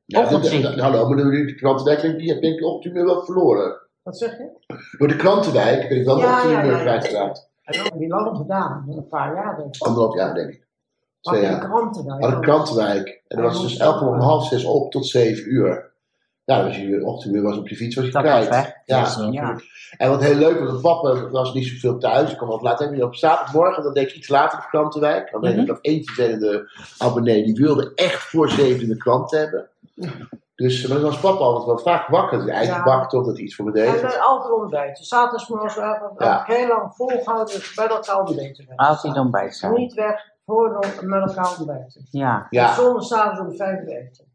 [0.05, 0.61] Ja, Ochtendziek.
[0.61, 3.81] de- de- Hallo, maar de, de krantenwijk ik, denk ik ochtend weer wel verloren.
[4.03, 4.49] Wat zeg je?
[4.97, 6.79] Door de krantenwijk ben ik wel ja, ja, ja.
[6.81, 7.49] kwijtgeraakt.
[7.63, 9.81] En dat heb je lang gedaan, een paar jaar denk ik.
[9.81, 10.64] Anderhalf jaar, denk ik.
[11.25, 11.43] Had.
[12.19, 13.21] Had ik krantenwijk.
[13.27, 15.93] En dat was dus elke om half zes op tot zeven uur.
[16.43, 18.47] Ja, dan was je weer ochtend weer was op je fiets, was je Dat kwijt.
[18.85, 19.01] Ja.
[19.27, 19.33] ik.
[19.33, 19.55] Ja.
[19.97, 22.31] En wat heel leuk was, dat papa was niet zoveel thuis.
[22.31, 23.03] Ik kwam wat laat hebben.
[23.03, 25.31] Op zaterdagmorgen, dan deed ik iets later de krantenwijk.
[25.31, 25.67] Dan deed ik Mhm.
[25.67, 27.43] nog één vervelende abonnee.
[27.43, 29.67] Die wilde echt voor zeven de krant hebben.
[30.55, 32.45] Dus maar dan was papa altijd wel vaak wakker.
[32.45, 32.83] Dus hij Ja.
[32.83, 34.01] bakt tot dat hij iets voor me En deed.
[34.03, 35.05] uh, altijd ontbijten.
[35.05, 36.47] Zaterdagmorgen heb Ja.
[36.47, 38.65] ik heel lang volgehouden dus bij elkaar ontbijten.
[38.75, 39.73] Altijd ontbijt zijn.
[39.73, 42.07] Niet weg, voor met elkaar ontbijten.
[42.11, 42.47] Ja.
[42.49, 44.25] Ja, Zonder s'avonds om vijf uur eten.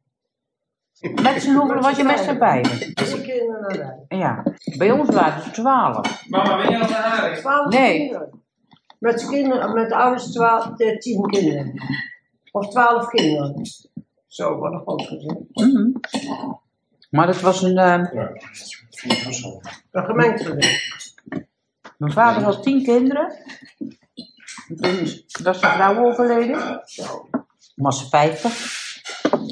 [1.22, 2.94] Met z'n hoeveel was je met z'n vijven?
[2.94, 4.18] Drie kinderen naar wij.
[4.18, 4.42] Ja.
[4.78, 6.28] Bij ons waren het twaalf.
[6.28, 7.36] Mama, ben je al naar Haring?
[7.36, 7.98] Twaalf Nee.
[7.98, 8.42] kinderen.
[8.98, 11.72] Met, kinderen, met de ouders twaalf, eh, tien kinderen.
[12.50, 13.60] Of twaalf kinderen.
[14.26, 15.48] Zo, wat een groot gezin.
[15.52, 15.90] Mhm.
[17.10, 17.76] Maar het was een...
[17.78, 17.94] eh,
[19.92, 20.78] Een gemengd gezin.
[21.98, 23.32] mijn vader had tien kinderen.
[24.70, 26.58] En Toen is, was zijn vrouw overleden.
[26.94, 28.78] Toen was ze vijftig.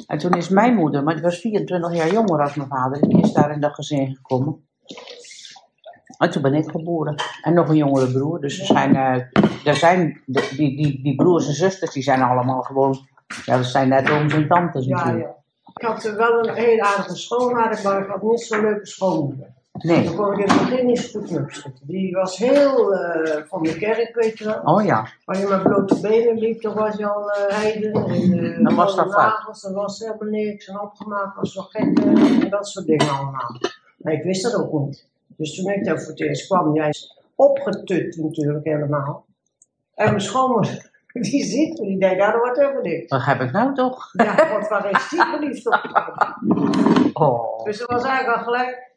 [0.07, 3.23] En toen is mijn moeder, maar die was 24 jaar jonger dan mijn vader, die
[3.23, 4.67] is daar in dat gezin gekomen.
[6.19, 7.15] En toen ben ik geboren.
[7.43, 8.41] En nog een jongere broer.
[8.41, 9.23] Dus er zijn, eh,
[9.65, 12.99] er zijn de- die, die, die broers en zusters, die zijn allemaal gewoon,
[13.45, 15.25] ja, dat zijn net ooms en tantes Ja, natuurlijk.
[15.27, 15.37] ja.
[15.75, 19.55] Ik had wel een heel aardige schoonvader, maar ik had niet zo'n leuke schoonmoeder.
[19.79, 20.17] Nee.
[20.17, 20.71] Dan ik in het
[21.13, 21.87] begin opschieten.
[21.87, 24.61] Die was heel eh, van de kerk, weet je wel.
[24.65, 25.09] Oh ja.
[25.25, 27.93] Als je met blote benen liep, dan was je al eh heiden.
[27.93, 30.69] En, eh, Dan was dat nagels, dan was er helemaal niks.
[30.69, 31.99] En opgemaakt was nog gek.
[31.99, 33.57] En dat soort dingen allemaal.
[33.97, 35.09] Maar ik wist dat ook niet.
[35.27, 39.27] Dus toen ik daar voor het eerst kwam, jij is opgetut natuurlijk helemaal.
[39.95, 43.11] En mijn schoonmoeder, die ziet me, die denkt, dat wordt helemaal niks.
[43.11, 44.11] Wat heb ik nou toch?
[44.13, 46.37] Ja, wat waar is die verliefd op?
[47.13, 47.65] Oh.
[47.65, 48.88] Dus dat was eigenlijk al gelijk.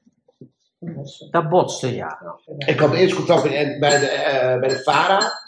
[1.32, 2.22] Dat botste, ja.
[2.58, 5.40] eh, ik had eerst contact bij, bij de, eh, bij de VARA.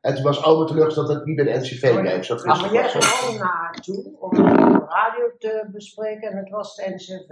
[0.00, 2.24] En toen was oma teleurgesteld dat ik niet bij de NCV bleef.
[2.24, 4.42] Zo Ja, maar jij ging ook naar haar toe om de
[4.88, 7.30] radio te bespreken en het was de NCV.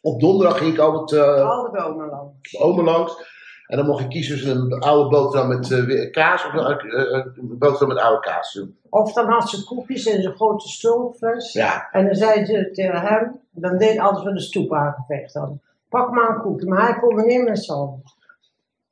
[0.00, 2.28] Op donderdag ging ik altijd uh, Al lang.
[2.58, 3.36] oma langs.
[3.66, 7.24] En dan mocht ik kiezen tussen een oude boterham met eh, kaas of een, eh,
[7.34, 8.62] een boterham met oude kaas.
[8.88, 11.52] Of dan had ze koekjes in zo'n grote stulfles.
[11.52, 15.60] Ja, En dan zei ze tegen hem, dan deed alles van de stoep aangeveegd dan.
[15.88, 18.02] Pak maar een koekje, maar hij kon er niet met z'n handen.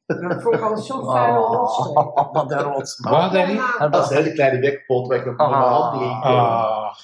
[0.07, 1.97] Dat vond ik altijd zo fijn rotstreek.
[1.99, 2.65] Oh, wat een.
[3.11, 3.33] Wat?
[3.33, 3.33] Dat
[3.79, 5.73] dat was is een hele kleine wekpot waar ik met mijn Ah.
[5.73, 6.09] hand in.
[6.09, 6.95] Ah,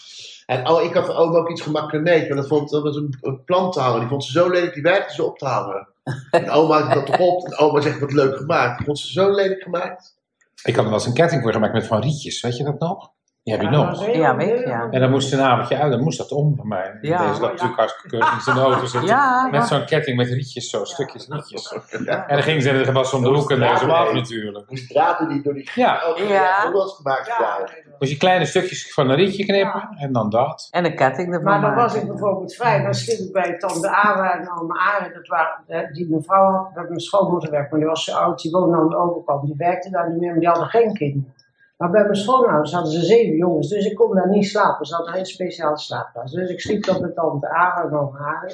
[0.46, 2.28] En oh, ik had voor oma ook iets gemakkelijk.
[2.28, 4.00] Maar dat, vond, dat was een, een plantenhanger.
[4.00, 5.88] Die vond ze zo lelijk, die werkte ze op te hangen.
[6.30, 7.44] En oma had dat erop.
[7.46, 8.76] En oma zegt, wat leuk gemaakt.
[8.76, 10.16] Die vond ze zo lelijk gemaakt.
[10.62, 12.78] Ik had er wel eens een ketting voor gemaakt met van rietjes, weet je dat
[12.78, 13.10] nog?
[13.42, 14.06] Die heb je nog.
[14.14, 14.88] Ja, heel- ja.
[14.90, 16.98] En dan moest een avondje uit, dan moest dat om van mij.
[17.00, 17.18] Ja.
[17.28, 19.04] Deze dat natuurlijk hartstikke keurig in zijn auto zitten.
[19.08, 21.76] Ja, Met zo'n ketting met rietjes, zo, stukjes rietjes.
[22.04, 22.26] Ja.
[22.26, 24.70] En dan gingen ze en er was om de hoek en daar zo af natuurlijk.
[24.70, 26.64] Moest draad door die, door die Ja, Ja.
[26.66, 27.26] Ook wel eens gemaakt.
[27.26, 27.68] Ja, Ja.
[27.98, 30.68] moest je kleine stukjes van een rietje knippen en dan dat.
[30.70, 33.90] En een ketting ervan Maar dan was ik bijvoorbeeld vrij, dan sliep ik bij tante
[33.90, 37.80] Ara en oma Ara, dat waren, eh, die mevrouw had, dat mijn schoonmoeder werkte, maar
[37.80, 40.38] die was zo oud, die woonde aan de overkant, die werkte daar niet meer, maar
[40.38, 41.34] die hadden geen kinderen.
[41.82, 44.94] Maar bij mijn schoonouders hadden ze zeven jongens, dus ik kon daar niet slapen, ze
[44.94, 46.32] hadden geen speciale slaapplaats.
[46.32, 48.48] Dus ik sliep dan met tante Ara en oma Ara.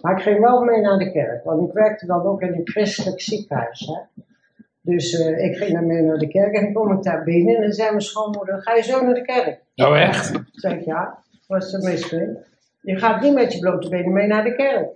[0.00, 2.60] Maar ik ging wel mee naar de kerk, want ik werkte dan ook in een
[2.64, 3.86] christelijk ziekenhuis.
[3.86, 4.22] Hè?
[4.80, 7.54] Dus eh, ik ging dan mee naar de kerk en dan kom ik daar binnen
[7.54, 9.60] en dan zei mijn schoonmoeder, ga je zo naar de kerk?
[9.74, 10.32] Oh echt?
[10.52, 12.36] Zeg ik, ja, wat is er mis mee?
[12.80, 14.88] Je gaat niet met je blote benen mee naar de kerk.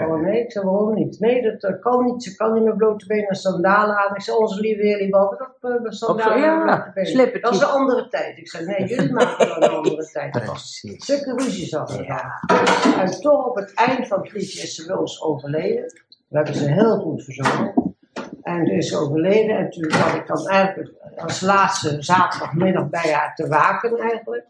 [0.00, 1.20] Oh nee, ik zeg, waarom niet?
[1.20, 2.22] Nee, dat kan niet.
[2.22, 4.14] Ze kan niet met blote benen en sandalen aan.
[4.14, 7.40] Ik zeg, onze lieve heer, die op uh, sandalen ja, blote benen.
[7.40, 8.38] Dat is een andere tijd.
[8.38, 10.30] Ik zeg, nee, jullie maken dan een andere tijd.
[10.30, 11.04] Precies.
[11.04, 12.42] Zulke ruzies hadden, ja.
[12.98, 15.84] En toch op het eind van het liedje is ze bij ons overleden.
[16.28, 17.72] We hebben ze heel goed verzorgd.
[18.42, 19.56] En ze is overleden.
[19.56, 24.46] En toen zat ik dan eigenlijk als laatste zaterdagmiddag bij haar te waken eigenlijk.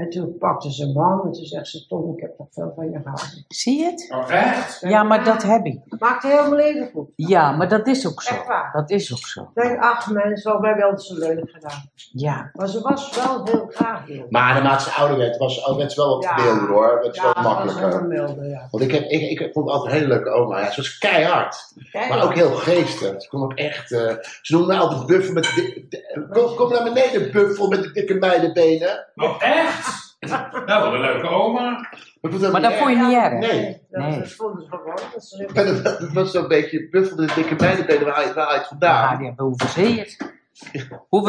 [0.00, 2.84] En toen pakte ze man en toen zegt ze, Tom, ik heb nog veel van
[2.90, 3.44] je gehouden.
[3.48, 4.08] Zie je het?
[4.14, 4.80] Oh echt?
[4.80, 5.80] Ja, maar dat heb ik.
[5.98, 7.08] Maakte heel mijn leven goed.
[7.16, 8.34] Ja, maar dat is ook zo.
[8.34, 8.70] Echt waar.
[8.72, 9.40] Dat is ook zo.
[9.54, 11.90] Ik denk, ach mensen, wat wij wel zo lelijk gedaan.
[12.12, 12.50] Ja.
[12.52, 14.26] Maar ze was wel heel graag heel.
[14.28, 16.36] Maar naarmate ze ouder werd, was, ze wel wat Ja.
[16.42, 16.98] milder hoor.
[17.02, 18.08] Werd ze Ja, wel dat was makkelijker.
[18.08, 18.68] wel milder, ja.
[18.70, 20.58] Want ik, heb, ik, ik vond het altijd een hele leuke oma.
[20.60, 21.56] Ja, ze was keihard.
[21.92, 23.22] Maar ook heel geestig.
[23.22, 23.92] Ze kon ook echt.
[23.92, 25.44] eh, ze noemde mij altijd buffel met.
[25.44, 29.06] de di- de- kom, kom naar beneden, buffel met de dikke meidenbenen.
[29.14, 29.89] Oh echt?
[30.20, 31.88] Nou, wat een leuke oma.
[32.20, 33.32] Maar, dat dat vond je niet erg?
[33.32, 33.86] Nee.
[33.90, 34.20] Dat Nee.
[34.20, 35.54] is vonden ze gewoon.
[35.54, 37.56] Dat dat, dat was zo'n beetje buffel met de dikke.
[37.56, 39.16] Waar haal je waar je het Ja, vandaan?
[39.18, 40.16] die hebben hoeveel zie je het?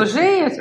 [0.10, 0.58] Zie je het?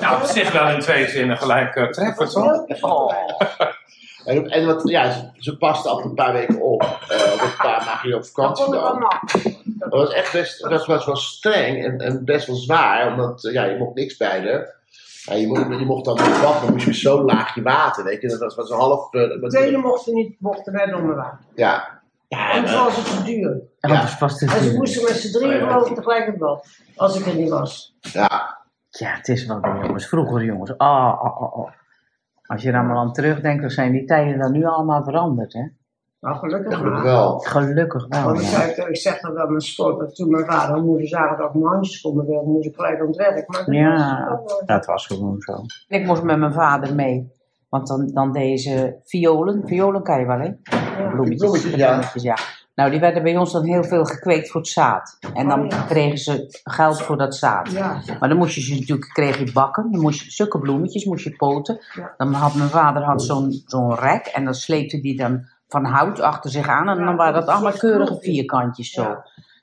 [0.00, 2.64] Nou, op zich wel in twee zinnen gelijk uh, treffen, toch?
[2.80, 3.12] Oh.
[4.24, 6.82] En, en wat, ja, ze, ze paste altijd een paar weken op.
[6.82, 8.70] eh op een paar maanden op Dat vakantie.
[9.78, 13.52] Dat was echt best, dat was wel streng en, en best wel zwaar, omdat eh,
[13.52, 14.74] ja, je mocht niks bij haar.
[15.26, 18.22] Ja, je, mocht, je mocht dan niet wachten, dan moest je zo'n laagje water, weet
[18.22, 18.28] je.
[18.28, 19.10] Dat was, was een half...
[19.48, 21.38] Tweede mochten niet, mochten net onder water.
[21.54, 21.94] ja.
[22.28, 23.62] Ja, en, eh, was het te duur.
[23.80, 26.66] Dat is vast te En ze moesten met z'n drieën geloof ik tegelijk op bad.
[26.96, 27.96] Als ik er niet was.
[28.00, 28.58] ja,
[28.90, 30.08] Ja, het is wel de jongens.
[30.08, 30.78] Vroeger jongens.
[30.78, 31.70] Ah, ah, ah, ah.
[32.46, 35.66] Als je er allemaal aan terugdenkt, dan zijn die tijden dan nu allemaal veranderd, hè?
[36.20, 37.38] Nou, gelukkig wel.
[37.38, 38.50] Gelukkig wel, Want ik, ja.
[38.74, 39.98] zei, ik zeg dat wel mijn sport.
[39.98, 42.74] Dat toen mijn vader en moeder zagen dat ik mijn handjes konden willen, moest ik
[42.74, 43.48] gelijk aan het werk.
[43.48, 44.28] Maar Ja.
[44.46, 45.52] was Dat was gewoon zo.
[45.88, 47.32] Ik moest met mijn vader mee.
[47.68, 49.62] Want dan, dan deze violen.
[49.66, 50.44] Violen kan je wel, hè?
[50.44, 51.08] ja.
[51.10, 51.62] Bloemetjes.
[51.64, 51.86] ja.
[51.88, 52.36] bloemetjes, ja.
[52.74, 55.18] Nou, die werden bij ons dan heel veel gekweekt voor het zaad.
[55.34, 55.82] En dan Oh, ja.
[55.82, 57.70] kregen ze geld voor dat zaad.
[57.72, 59.90] Ja, Maar dan moest je ze natuurlijk, kreeg je bakken.
[59.92, 61.80] Dan moest je zulke bloemetjes, moest je poten.
[61.94, 62.14] Ja.
[62.16, 64.26] Dan had mijn vader had zo'n zo'n rek.
[64.26, 65.46] En dan sleepte die dan
[65.82, 66.88] van hout achter zich aan.
[66.88, 69.16] En dan waren dat allemaal keurige vierkantjes zo.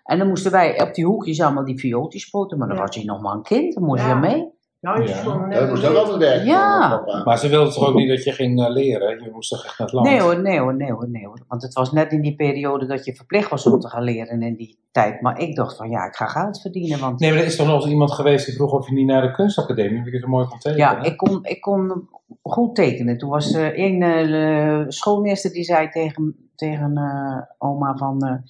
[0.03, 2.57] En dan moesten wij op die hoekjes allemaal die viooltjes poten.
[2.57, 3.73] Maar dan was hij nog maar een kind.
[3.73, 4.15] Dan moest je Ja.
[4.15, 4.51] mee.
[4.83, 5.59] Nou, je Ja.
[5.59, 6.45] dat moest ook altijd werken.
[6.45, 6.89] Ja.
[6.89, 7.23] papa.
[7.23, 9.23] Maar ze wilden toch ook niet dat je ging eh, leren?
[9.23, 10.07] Je moest toch echt naar het land?
[10.09, 11.39] Nee hoor, nee hoor, nee hoor, nee hoor.
[11.47, 14.41] Want het was net in die periode dat je verplicht was om te gaan leren
[14.41, 15.21] in die tijd.
[15.21, 16.99] Maar ik dacht van ja, ik ga geld verdienen.
[16.99, 19.07] Want Nee, maar er is toch nog eens iemand geweest die vroeg of je niet
[19.07, 20.85] naar de kunstacademie, omdat je zo mooi kon tekenen.
[20.87, 22.09] ja, ik kon, ik kon
[22.41, 23.17] goed tekenen.
[23.17, 28.43] Toen was er één eh, schoolmeester die zei tegen, tegen eh, oma van...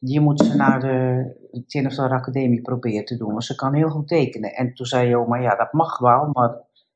[0.00, 4.08] je moet ze naar de Tineftal Academie proberen te doen, want ze kan heel goed
[4.08, 4.54] tekenen.
[4.54, 6.50] En toen zei oma, ja dat mag wel, maar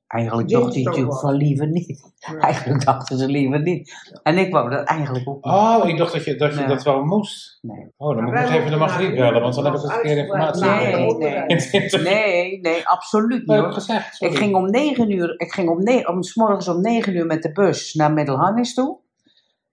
[0.06, 1.20] eigenlijk dacht hij het natuurlijk wel.
[1.20, 2.12] van liever niet.
[2.16, 2.38] Ja.
[2.48, 3.92] Eigenlijk dachten ze liever niet.
[4.22, 5.54] En ik wou dat eigenlijk ook niet.
[5.54, 6.68] Oh, ik dacht dat je, dat, je Nee.
[6.68, 7.58] dat wel moest.
[7.62, 7.92] Nee.
[7.96, 10.20] Oh, dan moet ik even de Margriet naar- bellen, want dan heb ik een verkeerde
[10.20, 10.64] informatie.
[10.64, 12.00] Nee, nee.
[12.02, 13.64] Nee, nee, absoluut niet.
[13.74, 14.22] Gezegd.
[14.22, 17.26] Ik ging om negen uur, ik ging om, ne om s morgens om negen uur
[17.26, 18.98] met de bus naar Middelharnis toe.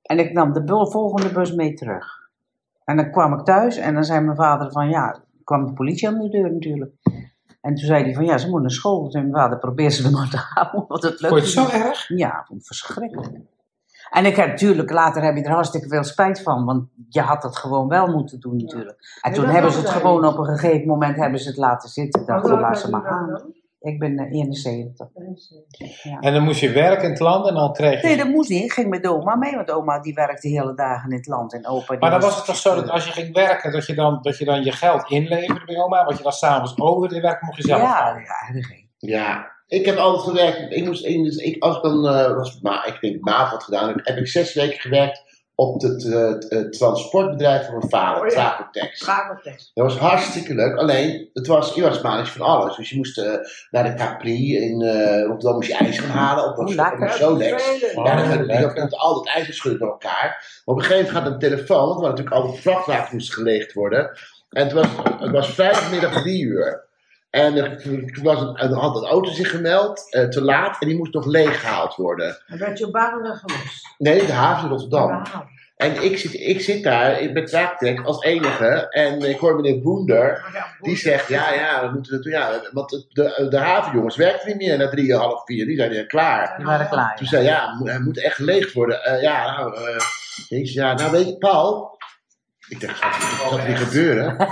[0.02, 2.21] En ik nam de volgende bus mee terug.
[2.84, 6.08] En dan kwam ik thuis en dan zei mijn vader van ja, kwam de politie
[6.08, 6.92] aan de deur natuurlijk.
[7.62, 9.02] En toen zei hij van ja, ze moet naar school.
[9.02, 11.60] Toen zei mijn vader, probeer ze er maar te houden, want het lukt Vond je
[11.60, 12.08] het zo erg?
[12.08, 13.32] Ja, vond het verschrikkelijk.
[14.10, 17.44] En ik heb natuurlijk, later heb je er hartstikke veel spijt van, want je had
[17.44, 19.20] het gewoon wel moeten doen natuurlijk.
[19.22, 21.90] En toen dat hebben ze het gewoon op een gegeven moment hebben ze het laten
[21.90, 22.22] zitten.
[22.22, 23.54] Ik dacht, Hoe oud laat ze maar dan?
[23.82, 25.08] Ik ben eh, 71.
[26.20, 28.08] En dan moest je werken in het land en dan kreeg je...
[28.08, 28.64] Nee, dat moest niet.
[28.64, 31.28] Ik ging met de oma mee, want oma die werkte de hele dagen in het
[31.28, 31.54] land.
[31.54, 33.86] En opa die Maar dan was het toch zo dat als je ging werken, dat
[33.86, 37.10] je dan, dat je, dan je geld inleverde bij oma, wat je dan s'avonds over
[37.10, 38.88] de werk mocht je zelf Ja, ja, dat ging.
[38.98, 39.52] Ja.
[39.68, 40.72] Ik heb altijd gewerkt.
[40.76, 43.64] Ik moest, in- dus ik, als ik dan eh, was, maar ik denk maat had
[43.64, 45.31] gedaan, heb ik zes weken gewerkt
[45.62, 48.34] op het eh, het, eh, transportbedrijf van mijn vader, Oh ja.
[48.34, 49.04] Tracotex.
[49.04, 49.72] Vragentekst.
[49.74, 50.78] Dat was hartstikke leuk.
[50.78, 51.98] Alleen, het was, je was
[52.30, 52.76] van alles.
[52.76, 53.34] Dus je moest eh,
[53.72, 57.64] naar de Capri in uh, Rotterdam moest je ijs gaan halen op, Oh, op Solex.
[57.64, 58.08] Vervelend.
[58.08, 58.82] Ja, dan Oh, gaat lekker.
[58.82, 60.30] het al het ijzer schudden door elkaar.
[60.66, 63.74] Maar op een gegeven moment gaat een telefoon, want natuurlijk al die vrachtwagens moesten geleegd
[63.74, 64.12] worden.
[64.50, 64.88] En het was,
[65.20, 66.90] het was vrijdagmiddag drie uur.
[67.32, 70.98] En er er was een, had een auto zich gemeld, eh, te laat, en die
[70.98, 72.38] moest nog leeggehaald worden.
[72.48, 73.88] Dan werd je op Barendrecht gemist.
[73.98, 75.24] Nee, de haven in Rotterdam.
[75.82, 77.54] En ik zit, ik zit daar met
[78.04, 78.88] als enige.
[78.90, 82.32] En ik hoor meneer Boender, ja, die zegt, ja, ja, we moeten het doen.
[82.32, 85.66] Ja, want de, de, havenjongens werkten niet meer na drie, half vier.
[85.66, 86.54] Die zijn weer klaar.
[86.58, 87.16] Die waren klaar.
[87.16, 89.04] Toen zei ja, hij moet echt leeg worden.
[89.04, 89.76] Eh, ja, nou,
[90.50, 92.00] eh, ja, nou weet je, Paul.
[92.72, 94.36] Ik dacht, gaat er weer gebeuren?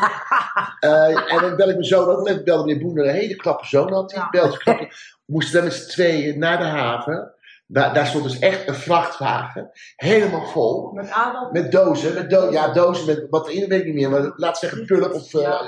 [0.79, 2.29] Eh, en dan bel ik mijn zoon ook.
[2.29, 4.21] Ik belde meneer Boender, een hele klappe zoon had hij.
[4.21, 4.29] Ja.
[4.29, 4.89] Belde
[5.25, 7.33] moesten dan met z'n tweeën naar de haven.
[7.71, 9.71] Daar, daar stond dus echt een vrachtwagen.
[9.95, 10.91] Helemaal vol.
[10.93, 11.49] Met Adam.
[11.51, 12.13] Met dozen.
[12.13, 14.09] Met do ja, dozen met wat erin weet ik niet meer.
[14.09, 15.33] Maar laat zeggen pulp of...
[15.33, 15.61] eh, Ja.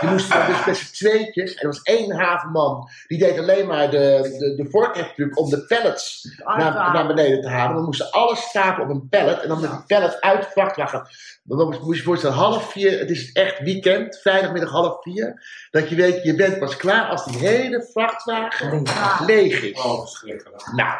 [0.00, 1.54] die moesten dus met z'n tweetjes.
[1.54, 2.88] En er was één havenman.
[3.06, 7.48] Die deed alleen maar de, de, de vorkheftruc om de pallets naar, naar beneden te
[7.48, 7.76] halen.
[7.76, 9.40] We moesten alles stapelen op een pallet.
[9.42, 11.08] En dan met die pallet uit de vrachtwagen.
[11.42, 12.98] Dan moest moest je voorstellen, half vier.
[12.98, 14.18] Het is echt weekend.
[14.18, 15.42] Vrijdagmiddag half vier.
[15.70, 19.24] Dat je weet, je bent pas klaar als die hele vrachtwagen Ja.
[19.26, 19.82] leeg is.
[19.84, 20.70] Oh, verschrikkelijk.
[20.74, 20.98] Nou,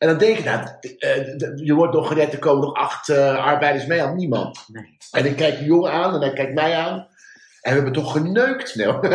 [0.00, 0.66] en dan denk je, nou,
[0.98, 4.64] eh, je wordt nog gered, er komen nog acht eh, arbeiders mee aan, niemand.
[4.72, 4.96] Nee.
[5.10, 7.06] En ik kijk die jongen aan en hij kijkt mij aan.
[7.60, 8.86] En we hebben toch geneukt, nee.
[8.86, 9.10] nee.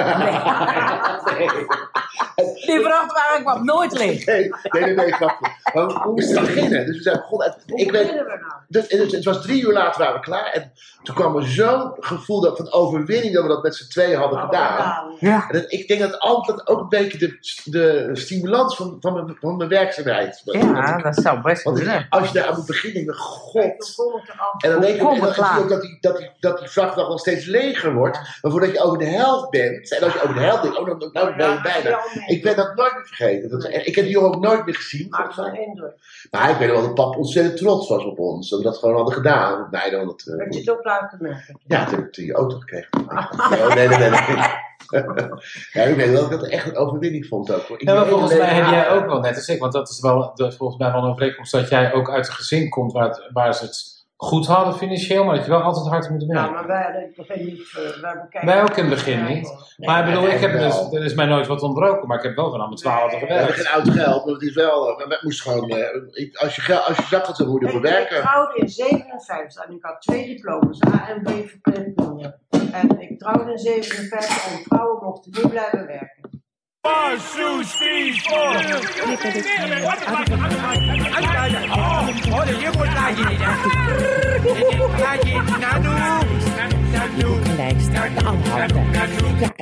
[2.66, 4.26] Die vrachtwagen kwam nooit leeg.
[4.26, 5.48] Nee, nee, nee, nee, grapje.
[5.74, 6.86] Maar we we moesten beginnen.
[6.86, 7.48] Dus we zijn begonnen.
[7.48, 8.54] En Hoe Ik weet, beginnen we nou?
[8.68, 10.46] dus, het, het was drie uur later waren we klaar.
[10.54, 10.72] En
[11.04, 14.39] toen kwam er zo'n gevoel dat, van overwinning dat we dat met z'n tweeën hadden
[14.39, 15.16] gedaan.
[15.20, 15.46] Ja.
[15.50, 19.38] En dat- ik denk dat altijd ook een beetje de, de stimulans van, van, mijn,
[19.39, 20.41] van mijn werkzaamheid.
[20.46, 22.06] Ja, dat zou best kunnen.
[22.10, 23.64] als je daar aan moet beginnen, god.
[23.64, 24.34] Ik.
[24.58, 27.12] En dan denk en dan zie je ook dat die, dat, die, dat die vrachtwagen
[27.12, 28.20] nog steeds leger wordt.
[28.42, 30.86] Maar voordat je over de helft bent, en als je over de helft bent, oh,
[30.86, 32.00] dan, nou ben je bijna.
[32.28, 33.50] Ik ben dat nooit meer vergeten.
[33.50, 35.08] Dat, ik heb die jongen ook nooit meer gezien.
[36.32, 38.50] Maar ik weet wel dat pap ontzettend trots was op ons.
[38.50, 39.68] Dat we dat gewoon hadden gedaan.
[39.72, 41.60] Dan dat, eh, je het ook laten merken.
[41.68, 42.90] ja, toen heb ik die auto gekregen.
[43.08, 44.10] Oh, nee, nee, nee.
[44.10, 44.64] nee.
[45.74, 47.62] ja, ik weet wel dat ik dat echt een overwinning vond ook.
[47.62, 47.80] hoor.
[47.80, 50.00] Ik Ja, maar volgens mij heb jij ook wel net als ik, want dat is
[50.00, 53.30] wel volgens mij wel een overeenkomst dat jij ook uit een gezin komt waar, het,
[53.34, 53.95] waar ze het
[54.26, 56.53] goed hadden financieel, maar dat je wel altijd hard moet Ja, werken.
[56.53, 57.61] maar wij hadden in het begin niet.
[58.32, 59.43] eh, wij ook in het begin niet.
[59.78, 62.23] Nee, Maar ik bedoel, ik heb dus, er is mij nooit wat ontbroken, maar ik
[62.23, 63.67] heb wel van aan mijn twaalfde We hebben gewerkt.
[63.67, 64.89] geen oud geld, maar het is wel.
[64.99, 65.69] eh, We moesten gewoon.
[65.69, 68.69] eh, ik- als, je, als je zag dat we moeten Ik, voor ik trouwde in
[68.69, 72.36] 57 en ik had twee diploma's, A en B verpleegkunde.
[72.71, 76.24] En ik trouwde in 57 en vrouwen mochten niet blijven werken.
[87.44, 88.14] Gelijk staan.
[88.14, 88.85] De Allerhande.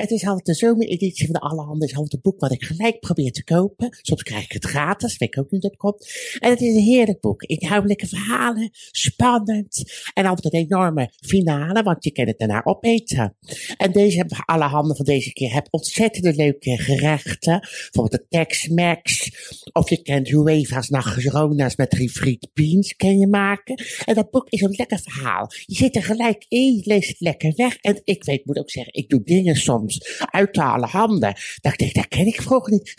[0.04, 1.84] Het is altijd de zomereditie van de Allerhande.
[1.84, 3.98] is altijd een boek wat ik gelijk probeer te kopen.
[4.02, 6.08] Soms krijg ik het gratis, weet ik ook niet dat komt.
[6.38, 7.42] En het is een heerlijk boek.
[7.42, 9.92] Inhoudelijke verhalen, spannend.
[10.14, 13.36] En altijd een enorme finale, want je kan het daarna opeten.
[13.76, 17.58] En deze Allerhande van deze keer heb ontzettend leuke gerechten.
[17.60, 19.30] Bijvoorbeeld de Tex-Mex.
[19.72, 23.84] Of je kent Ueva's Nagerona's met refried beans kan je maken.
[24.04, 25.50] En dat boek is een lekker verhaal.
[25.66, 27.76] Je zit er gelijk in, je leest het lekker weg.
[27.76, 29.93] En ik weet, moet ook zeggen, ik doe dingen soms
[30.30, 31.34] uit alle handen.
[31.60, 32.92] Dat ik dat ken ik vroeger niet.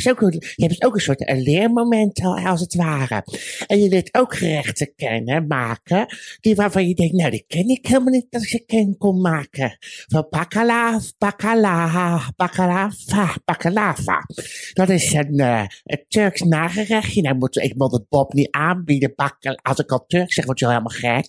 [0.56, 3.24] Je, hebt ook een soort een leermoment al, als het ware.
[3.68, 6.06] En je leert ook gerechten kennen, maken.
[6.40, 9.22] Die waarvan je denkt, nou, die ken ik helemaal niet dat ik ze ken kon
[9.22, 9.78] maken.
[10.08, 14.26] Van bacala, bacala, bacalava, bacalava.
[14.74, 17.22] Dat is een, eh, een Turks nagerechtje.
[17.22, 19.14] Nou, moet, ik moet het Bob niet aanbieden.
[19.16, 21.26] Bakkel, als ik al Turks zeg, word je helemaal gek.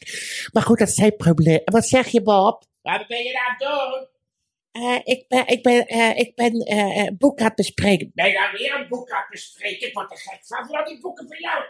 [0.52, 1.60] Maar goed, dat is geen probleem.
[1.64, 2.64] Wat zeg je, Bob?
[2.82, 4.15] Wat ben je nou aan het doen?
[5.04, 8.10] Ik ben, ik ben, eh, ik ben eh, eh, boek aan het bespreken.
[8.14, 9.88] Ben je weer een boek aan het bespreken?
[9.88, 11.64] Ik word er gek van, van die boeken van jou.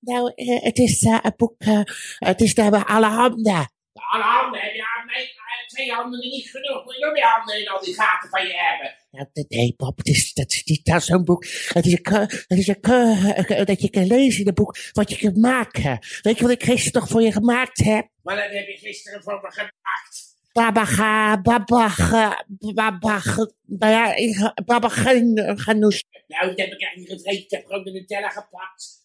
[0.00, 1.80] Nou, eh, het is eh, een boek, eh,
[2.18, 3.72] het is alle handen.
[3.92, 6.84] Alle handen heb je aan mij, eh, twee handen niet genoeg.
[6.84, 8.94] Moet je nog meer handen in al die gaten van je hebben.
[9.10, 11.44] Nou, nee, Bob, het is, dat is niet zo'n boek.
[11.44, 15.10] Het is een, het is een eh, dat je kan lezen in een boek wat
[15.10, 15.98] je kunt maken.
[16.22, 18.08] Weet je wat ik gisteren toch voor je gemaakt heb?
[18.22, 20.27] Dat heb je gisteren voor me gemaakt.
[20.52, 22.44] Babaga, babaga,
[22.74, 25.10] babaga, nou ja, ik- babaga,
[25.56, 26.04] genoes.
[26.26, 27.42] Nou, dat heb ik eigenlijk niet gevreten.
[27.44, 28.96] Ik heb gewoon de Nutella gepakt.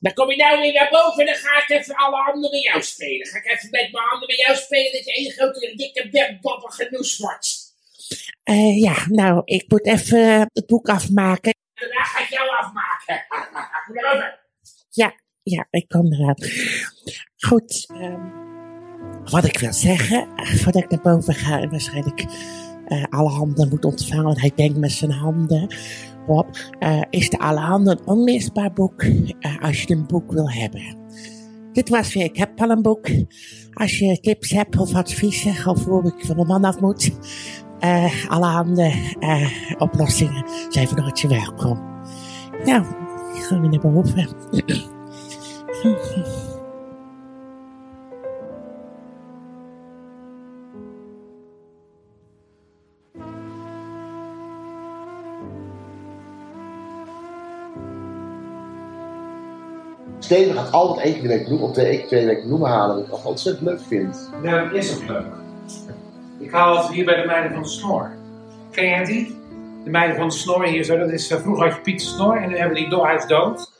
[0.00, 2.62] Dan kom je nou weer naar boven en dan ga ik even alle handen met
[2.62, 3.26] jou spelen.
[3.26, 6.72] Ga ik even met mijn handen met jou spelen dat je één grote dikke webbabber
[6.72, 7.62] genoes wordt.
[8.42, 11.54] Eh, ja, nou, ik moet even het boek afmaken.
[11.74, 13.24] daarna ga ik jou afmaken.
[14.90, 16.34] Ja, ja, ik kom eraan.
[17.36, 18.53] Goed, ehm,
[19.30, 22.24] wat ik wil zeggen, voordat ik naar boven ga en waarschijnlijk
[22.86, 25.74] eh, alle handen moet ontvangen, want hij denkt met zijn handen
[26.26, 30.50] op, eh, is de Alle Handen een onmisbaar boek eh, als je een boek wil
[30.50, 30.96] hebben.
[31.72, 33.08] Dit was weer, ik heb al een boek.
[33.72, 37.10] Als je tips hebt of adviezen of hoe ik van mijn man af moet,
[38.28, 38.92] alle handen
[39.78, 41.82] oplossingen zijn van harte welkom.
[42.64, 42.84] Nou,
[43.34, 44.28] ik ga weer naar boven.
[60.24, 63.04] Steven gaat altijd één keer de week bloemen, één keer twee weken bloemen halen, wat
[63.04, 64.30] ik altijd ontzettend leuk vind.
[64.42, 65.26] Ja, dat is ook leuk.
[66.38, 68.10] Ik haal het hier bij de meiden van de snor.
[68.70, 69.36] Ken jij die?
[69.84, 70.98] De meiden van de snor hier zo.
[70.98, 73.14] Dat is, eh, vroeger had je Piet de snor en nu hebben die do hij
[73.14, 73.72] is dood.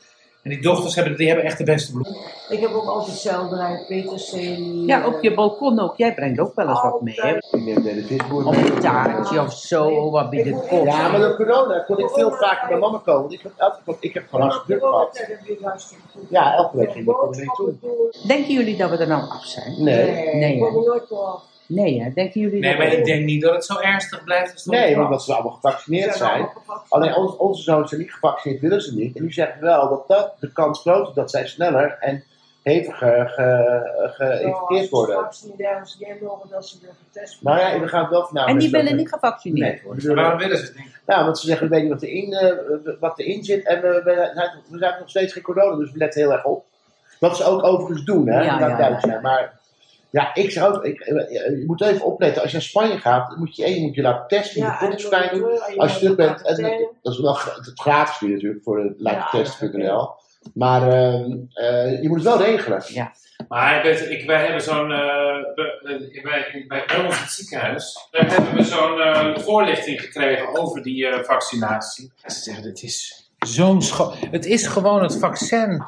[0.45, 2.21] En die dochters hebben, die hebben echt de beste bloemen.
[2.49, 4.85] Ik heb ook altijd selderij, peterselie.
[4.85, 5.97] Ja, op je balkon ook.
[5.97, 7.37] Jij brengt ook wel eens wat mee, hè?
[8.33, 10.85] Of een taartje of zo, wat bij de kop.
[10.85, 13.21] Ja, maar door corona kon ik veel vaker bij mama komen.
[13.21, 14.81] Want ik heb, elke, ik heb gewoon hartstikke
[15.43, 15.95] druk gehad.
[16.29, 17.73] Ja, elke week ging ik er mee toe.
[18.27, 19.83] Denken jullie dat we er nou af zijn?
[19.83, 20.35] Nee.
[20.35, 20.71] Nee, ik
[21.67, 22.09] Nee, hè?
[22.13, 24.95] Denken jullie Nee, dat maar ik denk niet dat het zo ernstig blijft als Nee,
[24.95, 26.49] want dat ze allemaal gevaccineerd zijn.
[26.89, 29.15] Alleen onze, onze zoons zijn niet gevaccineerd, willen ze niet.
[29.15, 32.23] En die zeggen wel dat, dat de kans groot is dat zij sneller en
[32.63, 35.15] heviger ge, geïnfecteerd worden.
[35.15, 38.25] Straks niet ergens neer mogen dat ze weer getest Maar ja, we gaan het wel
[38.25, 38.49] vanuit.
[38.49, 40.05] En die willen niet gevaccineerd Nee, worden.
[40.05, 40.99] Maar waarom willen ze het niet?
[41.07, 44.01] Ja, want ze zeggen, we weten niet wat erin, eh, wat erin zit en we,
[44.03, 46.65] we, zijn, we zijn nog steeds geen corona, dus we letten heel erg op.
[47.19, 49.19] Wat ze ook overigens doen, hè, Ja, ja, ja.
[49.21, 49.59] Maar
[50.15, 53.29] ja, ik zou ook, ik, eh, je moet even opletten, als je naar Spanje gaat,
[53.29, 56.15] dan moet je één moet je laten testen, je Ja, moet dan- Als je terug
[56.15, 60.09] bent, en, dat is wel het gratis natuurlijk voor de Ja, lijktest.nl.
[60.53, 62.83] Maar ehm, eh, je moet het wel regelen.
[62.87, 63.11] Ja.
[63.47, 64.91] Maar weet je, ik, wij hebben zo'n.
[64.91, 68.07] eh, eh, bij, bij, bij ons in het ziekenhuis.
[68.11, 72.11] Daar hebben we zo'n eh, voorlichting gekregen over die eh, vaccinatie.
[72.21, 73.81] En ze zeggen: het is zo'n
[74.31, 75.83] Het is gewoon het vaccin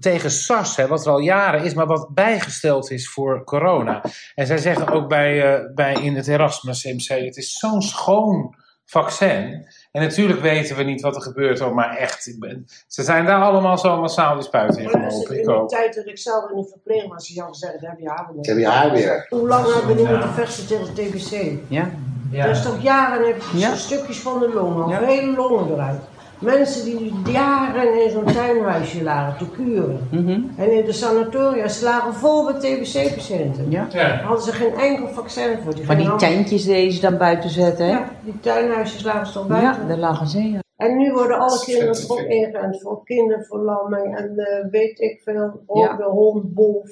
[0.00, 4.02] tegen SARS, hè, wat er al jaren is, maar wat bijgesteld is voor corona.
[4.34, 8.54] En zij zeggen ook bij, eh, bij in het Erasmus MC: het is zo'n schoon
[8.84, 9.66] vaccin.
[9.92, 12.26] En natuurlijk weten we niet wat er gebeurt, hoor, maar echt.
[12.26, 15.40] ik ben- ze zijn daar allemaal zo massaal die spuiten in gelopen.
[15.40, 15.68] in ook.
[15.68, 16.80] tijd dat ik zelf in de
[17.26, 18.44] die hadden gezegd, heb je haar weer.
[18.46, 19.26] Heb je haar weer?
[19.28, 20.10] Hoe lang hebben we nu Ja.
[20.14, 21.58] moeten vechten tegen TBC?
[21.68, 21.90] Ja?
[22.30, 23.74] Dat is toch jaren heb je Ja.
[23.74, 25.04] stukjes van de longen, Ja.
[25.06, 26.00] hele longen eruit.
[26.42, 30.08] Mensen die jaren in zo'n tuinhuisje lagen te kuren.
[30.10, 30.40] Mhm.
[30.56, 33.70] En in de sanatoria, ze lagen vol met TBC-patiënten.
[33.70, 33.86] Ja.
[33.92, 34.16] Ja.
[34.16, 35.74] Hadden ze geen enkel vaccin voor.
[35.74, 37.92] Die Van die allemaal- tentjes deden ze dan buiten zetten, hè?
[37.92, 39.88] Ja, die tuinhuisjes lagen ze Ja, buiten.
[39.88, 40.60] daar lagen ze, ja.
[40.76, 42.28] En nu worden alle kinderen toch vet.
[42.30, 45.34] ingeënt voor kinderverlamming en eh, weet ik veel,
[45.74, 45.90] Ja.
[45.90, 46.90] ook de hond, wolf.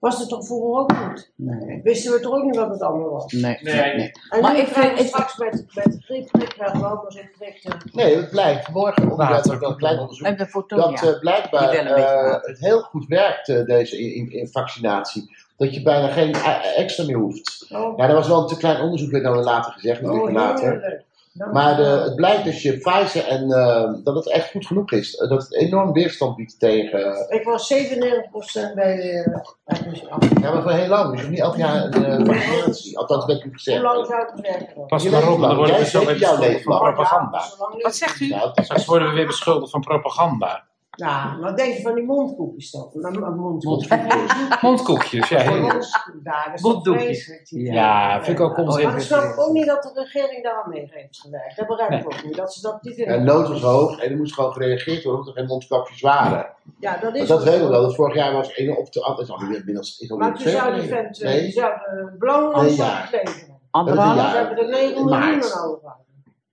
[0.00, 1.30] Was het toch vroeger ook niet?
[1.36, 1.80] Nee.
[1.82, 3.32] Wisten we toch ook niet wat het allemaal was?
[3.32, 3.58] Nee.
[3.60, 3.96] Nee.
[3.96, 4.12] nee.
[4.28, 7.28] En Maar ik vind- straks met, met de griep, ik krijg wel maar
[7.64, 8.68] eh, Nee, het blijkt.
[8.68, 10.26] Morgen onderzoek, een klein onderzoek.
[10.26, 11.06] En de foto, dat ja.
[11.12, 15.36] eh, blijkbaar eh, het heel goed werkt, eh, deze in, in- in vaccinatie.
[15.56, 16.34] Dat je bijna geen
[16.76, 17.66] extra meer hoeft.
[17.74, 20.28] Oh, Ja, dat was wel een te klein onderzoek, werd dan later gezegd, een oh,
[20.28, 21.04] uur later.
[21.32, 24.92] Nou, Maar de, het blijkt dat je Pfizer en eh, dat het echt goed genoeg
[24.92, 25.14] is.
[25.16, 27.26] Eh, Dat het enorm weerstand biedt tegen.
[27.28, 29.36] Ik was 97% bij uh,
[30.40, 31.12] Ja, maar voor heel lang.
[31.12, 32.98] Dus je niet elk jaar een eh, vaccinatie.
[32.98, 33.78] Althans, dat heb ik gezegd.
[33.78, 34.86] Hoe lang zou het werken?
[34.86, 37.42] Pas maar op, dan worden we Jij zo weer van propaganda.
[37.82, 38.28] Wat zegt u?
[38.28, 40.68] Nou, Straks worden we weer beschuldigd van propaganda.
[40.90, 42.90] Ja, wat denk je van die mondkoekjes dan?
[43.36, 44.60] Mondkoekjes.
[44.60, 45.50] Mondkoekjes, ja.
[46.62, 47.42] Monddoekjes.
[47.50, 48.86] Die- Ja, vind ik ook onzin.
[48.86, 51.56] Maar ik snap ook niet dat de regering daar aan mee heeft gewerkt.
[51.56, 52.36] Dat begrijp ik ook niet.
[52.36, 53.24] Dat ze dat niet De vinden.
[53.24, 56.46] nood was hoog en er moest gewoon gereageerd worden omdat er geen mondkapjes waren.
[56.80, 57.82] Ja, dat is dat weten we wel.
[57.82, 59.22] Dat vorig jaar was één op de andere.
[59.22, 60.04] Is alweer inmiddels.
[60.08, 63.08] Maar toen zou die vent, jaar eh, zou de ja.
[63.10, 63.58] leveren.
[63.70, 64.16] Anderhalf?
[64.16, 64.30] Ja.
[64.30, 65.24] Ze hebben er 9 Maart.
[65.36, 65.96] miljoen over.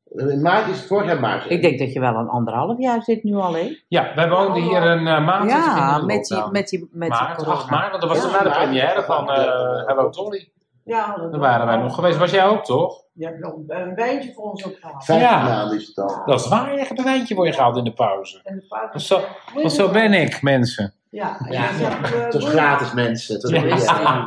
[0.09, 1.49] In maart is het vorig jaar maart.
[1.49, 3.77] Ik denk dat je wel een anderhalf jaar zit nu al, hè?
[3.87, 7.09] Ja, wij woonden hier een eh, maand in Ja, de met die, met die, met
[7.11, 7.55] die Maart, corona.
[7.57, 10.51] 8 maart, want dat was Ja, de première van eh, Hello Dolly.
[10.83, 12.17] Ja, dat Daar waren wij nog geweest.
[12.17, 13.03] Was jij ook toch?
[13.13, 15.05] Je hebt nog een wijntje voor ons opgehaald.
[15.05, 15.43] Vijftien Ja.
[15.43, 16.21] maanden is het al.
[16.25, 18.39] Dat is waar, je hebt een wijntje voor je gehaald in de pauze.
[18.43, 19.19] En de paard- Want zo,
[19.53, 20.93] want zo ben ik, mensen.
[21.09, 22.57] Ja, Ja, zegt, eh, Het is boeien.
[22.57, 23.33] gratis, mensen.
[23.35, 23.57] Het is Ja.
[23.57, 23.65] ja.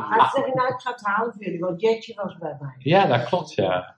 [0.09, 2.75] Hij zegt, nou, ik ga het halen voor jullie, want Jetje was bij mij.
[2.77, 3.95] Ja, dat klopt, ja.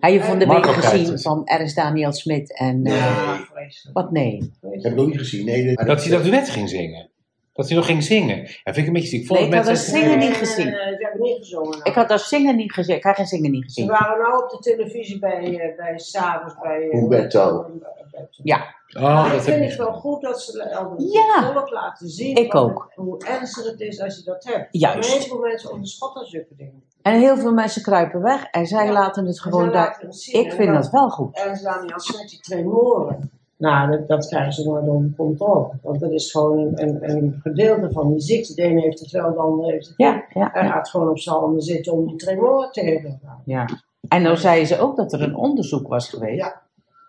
[0.00, 2.84] Heb je van de week gezien van Ernst Daniel Smit en...
[2.84, 3.96] eh, Ja, vreselijk.
[3.98, 4.36] Wat nee?
[4.60, 5.44] Ik heb het nog niet gezien.
[5.44, 7.10] Nee, dit- Dat hij dat duet ging zingen.
[7.52, 8.36] Dat hij nog ging zingen.
[8.38, 9.30] Ja, vind ik een beetje ziek.
[9.30, 10.64] Nee, ik had dat zingen Nee, niet nee, gezien.
[10.66, 11.78] nee, nee, Ze hebben niet gezongen.
[11.84, 12.96] Ik had dat zingen niet gezien.
[12.96, 13.86] Ik had geen zingen niet Ze gezien.
[13.86, 16.88] waren nou op de televisie bij, eh, bij s'avonds bij...
[16.88, 17.66] eh, Humberto.
[18.42, 21.52] Ja, Oh, dat vind ik het wel goed dat ze al het Ja.
[21.52, 22.92] volk laten zien Ik ook.
[22.94, 24.68] hoe ernstig het is als je dat hebt.
[24.70, 25.12] Juist.
[25.12, 26.82] Heel veel mensen onderschatten zulke dingen.
[27.02, 28.92] En heel veel mensen kruipen weg en zij Ja.
[28.92, 29.72] laten het En gewoon daar.
[30.00, 30.08] laten.
[30.40, 31.36] Ik En vind dan- dat wel goed.
[31.44, 33.30] En ze dan als met die tremoren.
[33.56, 35.68] Nou, dat, dat krijgen ze nooit onder controle.
[35.82, 38.54] Want dat is gewoon een, een, een gedeelte van die ziekte.
[38.54, 40.06] De ene heeft het wel, de ander heeft het niet.
[40.08, 40.70] Ja, ja, ja.
[40.70, 43.42] gaat gewoon op z'n zitten om die tremoren te gaan.
[43.44, 43.68] ja.
[44.08, 46.38] En nou zeiden ze ook dat er een onderzoek was geweest.
[46.38, 46.60] Ja.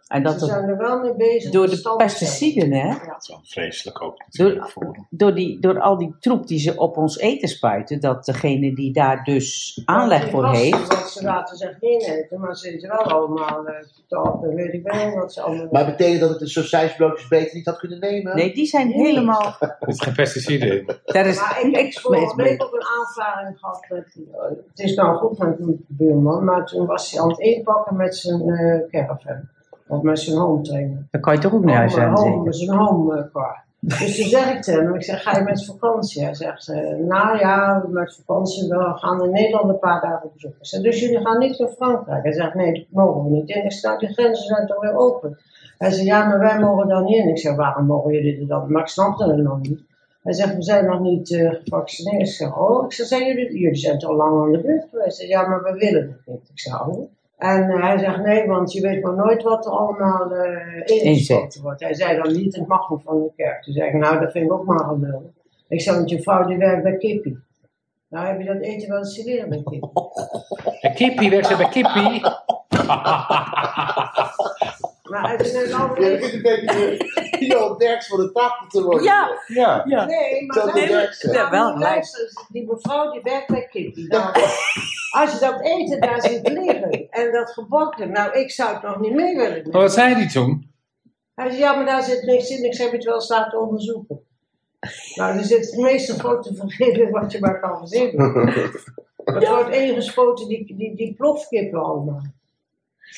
[0.07, 1.51] En dat Ze zijn er wel mee bezig.
[1.51, 2.87] door de pesticiden, hè?
[2.87, 2.93] Ja.
[2.93, 4.69] Dat is wel vreselijk ook Door, natuurlijk.
[4.71, 8.75] voor- door, die, door al die troep die ze op ons eten spuiten, dat degene
[8.75, 10.87] die daar dus aanleg voor heeft.
[10.87, 13.63] Wat ze laten zich geen eten, maar ze eten wel allemaal
[14.09, 15.67] uh, weet ik wel wat ze allemaal.
[15.71, 18.35] Maar betekent dat het de sausijsbroodjes beter niet had kunnen nemen?
[18.35, 19.55] Nee, die zijn helemaal.
[19.59, 20.89] Er zit geen pesticiden in.
[21.05, 24.95] Daar is Maar ik heb vorige week ook een aanvaring gehad met, eh, het is
[24.95, 28.89] nou goed met mijn buurman, maar toen was hij aan het inpakken met zijn eh
[28.89, 29.49] caravan.
[29.87, 31.07] Of met zijn home trainer.
[31.11, 32.53] Dan kan je toch ook naar huis Home, zijn, home, zeker?
[32.53, 33.63] zijn home eh, car.
[33.85, 36.23] Dus toen zeg ik tegen hem, ik zeg, ga je met vakantie?
[36.23, 40.33] Hij zegt, eh, nou ja, met vakantie, we gaan in Nederland een paar dagen op
[40.33, 40.51] bezoek.
[40.51, 42.23] Ik zeg, dus jullie gaan niet naar Frankrijk?
[42.23, 43.51] Hij zegt, nee, dat mogen we niet.
[43.51, 45.37] En ik zeg, nou, die grenzen zijn toch weer open?
[45.77, 47.29] Hij zegt, ja, maar wij mogen dan niet in.
[47.29, 48.71] Ik zeg, waarom mogen jullie er dan?
[48.71, 49.79] Maar ik snapte het nog niet.
[50.23, 52.27] Hij zegt, we zijn nog niet eh, gevaccineerd.
[52.27, 55.17] Ik zeg, oh, ik zeg, zijn jullie, jullie zijn toch lang aan de beurt geweest?
[55.17, 56.49] Hij zegt, ja, maar we willen het niet.
[56.49, 57.09] Ik zeg, oh.
[57.43, 61.81] En hij zegt, nee, want je weet maar nooit wat er allemaal eh ingespoten wordt.
[61.81, 63.63] Hij zei dan niet, het mag niet van de kerk.
[63.63, 65.33] Toen zei ik, nou, dat vind ik ook maar gelul.
[65.67, 67.39] Ik zei, want je vrouw die werkt bij Kippie.
[68.09, 69.89] Nou, heb je dat eten wel eens leren bij Kippie?
[70.81, 72.21] En Kippie, werkt ze bij Kippie?
[75.03, 76.97] Maar hij zei, nou, Ja, dat is een beetje
[77.39, 79.03] Johan Derks van de tafel te worden.
[79.03, 79.83] Ja, Ja.
[79.85, 80.05] ja.
[80.05, 83.91] Nee, maar nou, Ja, wel luister, Die mevrouw die werkt bij.
[84.07, 84.33] Nou,
[85.19, 88.99] als je dat eten daar ziet liggen en dat gebakken, nou, ik zou het nog
[88.99, 89.71] niet mee willen nemen.
[89.71, 90.71] Maar wat zei hij toen?
[91.35, 92.65] Hij zei, ja, maar daar zit niks in.
[92.65, 94.19] Ik zei, heb het wel eens laten onderzoeken?
[95.15, 98.47] Nou, er zit het meeste grote vergeten wat je maar kan verzinnen.
[99.23, 102.21] Het wordt ingespoten, die, die, die plofkippen allemaal.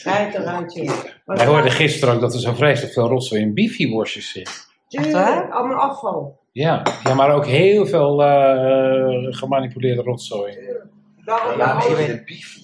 [0.03, 1.03] Kijk eruit, joh.
[1.25, 4.67] Maar Wij hoorden gisteren ook dat er zo vreselijk veel rotzooi in bifi-worstjes zit.
[4.87, 6.39] Tuurlijk, allemaal afval.
[6.55, 6.81] Ja.
[7.03, 10.57] ja, maar ook heel veel eh, gemanipuleerde rotzooi.
[11.25, 12.57] Daarom, Ja, een bief.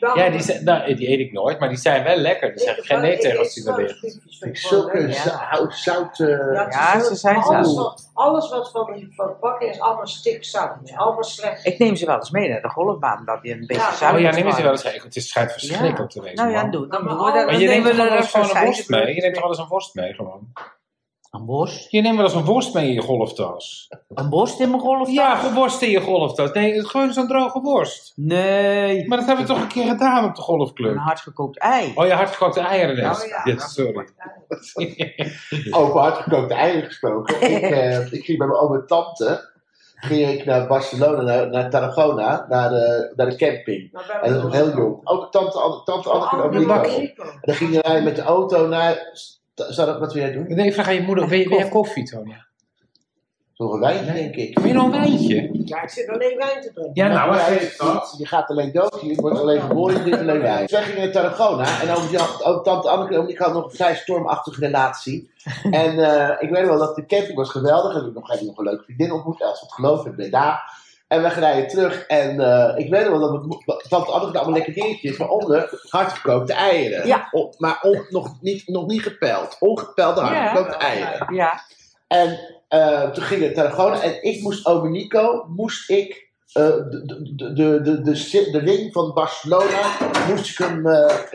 [0.00, 2.48] daarom- Ja, die, zijn, nou, die eet ik nooit, maar die zijn wel lekker.
[2.48, 4.18] Daar zeg ik geen nee tegen als die er ligt.
[4.52, 7.76] Zulke zout, zout eh, Ja, ze zijn alles zout.
[7.84, 10.92] wat, alles wat van die van bakken is, allemaal stikzout.
[10.96, 11.66] Allemaal slecht.
[11.66, 14.14] Ik neem ze wel eens mee naar de golfbaan, dat je een beetje Ja, zout
[14.14, 14.62] Oh ja, neem waar.
[14.62, 15.02] wel eens even.
[15.06, 16.36] Het is schijnt verschrikkelijk te wezen.
[16.36, 16.86] Nou ja, doe.
[16.88, 17.40] Dan Maar doen we dat.
[17.40, 19.14] al- Maar je neemt er eens gewoon een worst mee?
[19.14, 20.52] Je neemt toch wel eens een worst mee gewoon?
[21.30, 21.90] Een worst?
[21.90, 23.88] Je neemt wel eens een worst mee in je golftas.
[24.14, 25.10] Een worst in mijn golf?
[25.10, 26.52] Ja, gewoon worst in je golftas.
[26.52, 28.12] Nee, gewoon zo'n droge worst.
[28.16, 29.08] Nee.
[29.08, 30.96] Maar dat hebben we toch een keer gedaan op de Een golfclub.
[30.96, 31.92] hardgekookt ei.
[31.94, 33.22] Oh, je hardgekookte eieren net.
[33.22, 33.40] Oh ja.
[33.44, 34.08] Ja, sorry.
[35.80, 37.40] over hardgekookte eieren gesproken.
[37.56, 39.56] ik, eh, ik ging bij mijn oom en tante
[40.00, 43.92] ging ik naar Barcelona, naar, naar Tarragona, naar de, naar de camping.
[44.22, 45.00] En dat was nog heel jong.
[45.04, 47.22] Ook tante, tante Anneke en Nico.
[47.22, 49.12] En dan gingen wij met de auto naar...
[49.68, 50.44] Zou dat wat wil jij doen?
[50.48, 51.28] Nee, vraag aan je moeder.
[51.28, 52.46] Wil je, wil je koffie, Tonia?
[53.56, 54.58] Nog een wijntje, denk ik.
[54.58, 55.50] Wil je nog een wijntje?
[55.64, 56.94] Ja, ik zit alleen wijn te drinken.
[56.94, 58.14] Ja, nou, hij- dat?
[58.18, 60.60] Je gaat alleen dood, je wordt alleen geboren, je drinkt alleen wijn.
[60.62, 64.60] Dus wij gingen naar Tarragona en oom, tante Anneke Nico hadden nog een vrij stormachtige
[64.60, 65.30] relatie.
[65.70, 67.94] En eh, ik weet wel dat de camping was geweldig.
[67.94, 70.62] En ik nog, heb ik nog een leuke vriendin ontmoet, als het geloof in Breda.
[71.08, 74.72] En we rijden terug en eh, ik weet wel dat tante Anneke had allemaal lekker
[74.72, 77.06] dingetjes, waaronder hardgekookte eieren.
[77.06, 77.28] Ja.
[77.58, 79.56] Maar on- nog, niet, nog niet gepeld.
[79.60, 81.34] Ongepelde hardgekookte eieren.
[81.34, 81.60] Ja.
[82.08, 82.38] En
[82.68, 87.34] eh, toen ging het Tarragona en ik moest, ome Nico, moest ik eh, de, de,
[87.34, 89.96] de, de, de, de, de ring van Barcelona,
[90.28, 90.82] moest ik hem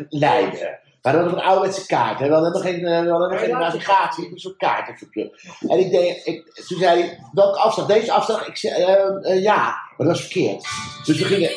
[0.09, 0.80] leiden.
[1.04, 2.20] Maar dat was een ouderwetse kaart.
[2.20, 2.28] Hè?
[2.28, 4.89] We hadden nog geen, eh, we hadden nog geen navigatie, dus een kaart.
[4.89, 5.32] even.
[5.60, 7.86] En ik deed, ik, toen zei hij, welke afslag?
[7.86, 8.47] Deze afslag?
[8.47, 10.68] Ik zei, eh, eh, ja, maar dat was verkeerd.
[11.06, 11.51] Dus we gingen,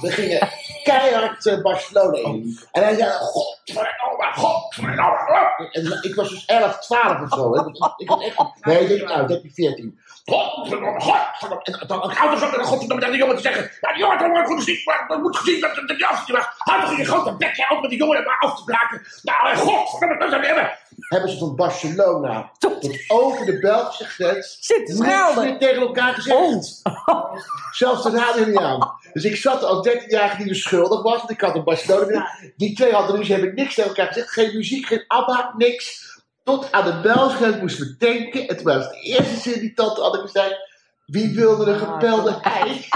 [0.00, 0.48] we gingen
[0.82, 2.58] keihard eh, Barcelona in.
[2.72, 5.68] En hij zei, godverdomme, godverdomme.
[5.72, 7.54] En ik was dus 11, 12 of zo.
[7.54, 7.66] Hè.
[7.96, 10.00] Ik was echt, nee, ik denk, nou, 13, 14.
[10.24, 11.64] Godverdomme, godverdomme.
[11.64, 13.70] En dan een auto zo met een godverdomme tegen de jongen te zeggen.
[13.80, 16.38] Ja, die jongen had gewoon goed gezien, maar dat moet gezien dat dat die afstand
[16.38, 16.46] was.
[16.58, 19.02] Houd toch in je grote bekje op met die jongen maar af te braken.
[19.22, 20.78] Nou, en godverdomme, dat zijn hebben.
[20.98, 26.82] Hebben ze van Barcelona tot over de Belgische grens Zit meer tegen elkaar gezegd.
[27.70, 28.92] Zelfs de radio niet aan.
[29.12, 32.30] Dus ik zat als 13-jarige die dus schuldig was, want ik had een Barcelona.
[32.56, 34.30] Die twee hadden ruzie, hebben niks tegen elkaar gezegd.
[34.30, 36.10] Geen muziek, geen ABBA, niks.
[36.44, 38.48] Tot aan de Belgische moesten we tanken.
[38.48, 40.56] En toen was de eerste zin die tante Anneke zei...
[41.06, 42.84] Wie wilde een gepelde ei?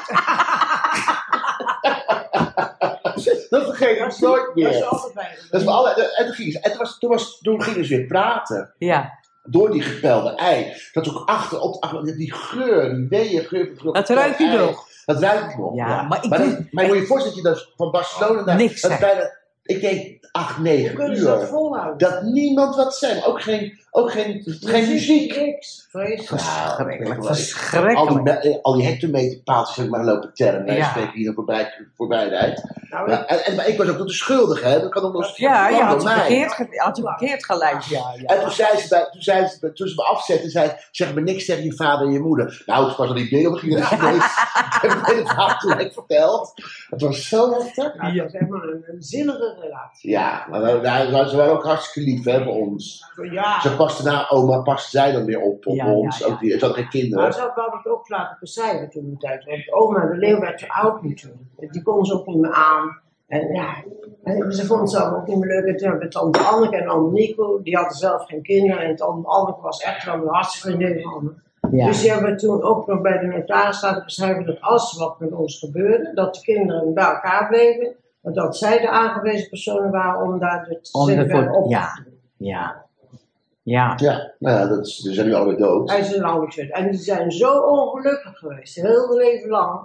[3.50, 4.84] dat vergeet ik nooit Dat is meer.
[4.84, 7.62] altijd bij Dat is alle, en toen gingen ze, en toen, was, toen, was, toen
[7.62, 8.74] gingen ze weer praten.
[8.78, 10.72] Ja, Door die gepelde ei.
[10.92, 13.70] Dat ook achter, op, achter die geur, die weeën geur.
[13.76, 14.56] van dat gepeld ruikt u ei.
[14.58, 14.84] nog.
[15.04, 15.74] Dat ruikt ik nog.
[15.76, 17.90] Ja, Ja, maar ik maar, doe- dat- maar je moet je voorstellen dat je van
[17.90, 18.56] Barcelona naar.
[18.56, 19.30] Niks dat bijna,
[19.66, 21.46] ik denk 8, 9 Kunnen ze dat uur.
[21.46, 21.98] volhouden?
[21.98, 23.18] Dat niemand wat zei.
[23.18, 25.36] maar Ook geen, ook geen, geen muziek.
[25.40, 25.86] Niks.
[25.90, 26.42] Vreselijk.
[26.42, 28.22] Verschrikkelijk, Al die, verschrikkelijk.
[28.24, 30.64] me- eh, al die hectometerpaaltjes heb ik maar lopen tellen.
[30.64, 30.88] Nee, Ja.
[30.90, 32.62] spreek hier voorbij, voorbij rijdt.
[32.90, 34.80] Nou, Ja, en, en, maar ik was ook nog de schuldige, hè?
[34.80, 36.24] Dat kan ook nog Ja, je had door je mij.
[36.26, 37.82] verkeerd, ge- had je verkeerd gelijk.
[37.82, 38.34] Ja, ja.
[38.34, 41.14] En toen zei ze, bij, toen, zei ze toen ze me afzetten, zei ze, zeg
[41.14, 42.62] maar niks tegen je vader en je moeder.
[42.66, 44.24] Nou, het was al die beelden ging eruit geweest.
[44.82, 46.52] Ik heb het verhaal gelijk verteld.
[46.90, 47.94] Het was zo heftig.
[47.94, 50.10] nou, dat is helemaal een, een zinnige relatie.
[50.10, 53.04] Ja, maar we- we- ze waren ook hartstikke lief hè, voor ons.
[53.30, 53.60] Ja.
[53.60, 56.18] Ze paste na oma, paste zij dan weer op, op Ja, ons.
[56.18, 56.26] ja.
[56.26, 57.32] Ook die, ze hadden geen Maar kinderen.
[57.32, 59.44] zo wou ik het ook laten becijferen toen de tijd.
[59.44, 61.72] Want oma de Leeuw werd te oud natuurlijk.
[61.72, 63.00] Die kon ze ook niet meer aan.
[63.26, 63.74] En ja,
[64.24, 65.66] en ze vond ze ook niet meer leuk.
[65.66, 68.82] En toen hebben we tante Anneke en oom Nico, die hadden zelf geen kinderen.
[68.84, 71.44] En tante Anneke was echt wel een hartstikke vriendin van me.
[71.76, 71.86] Ja.
[71.86, 74.98] Dus die hebben we toen ook nog bij de notaris laten beschrijven dat als er
[75.04, 77.94] wat met ons gebeurde, dat de kinderen bij elkaar bleven.
[78.20, 82.02] Maar dat zij de aangewezen personen waren om daar de Om zin op te ja.
[82.04, 82.20] doen.
[82.36, 82.85] Ja.
[83.66, 83.92] Ja.
[83.96, 85.90] Ja, nou ja, dat is, die zijn nu allemaal dood.
[85.90, 86.72] Hij is een oude.
[86.72, 89.80] En die zijn zo ongelukkig geweest, heel hun leven lang,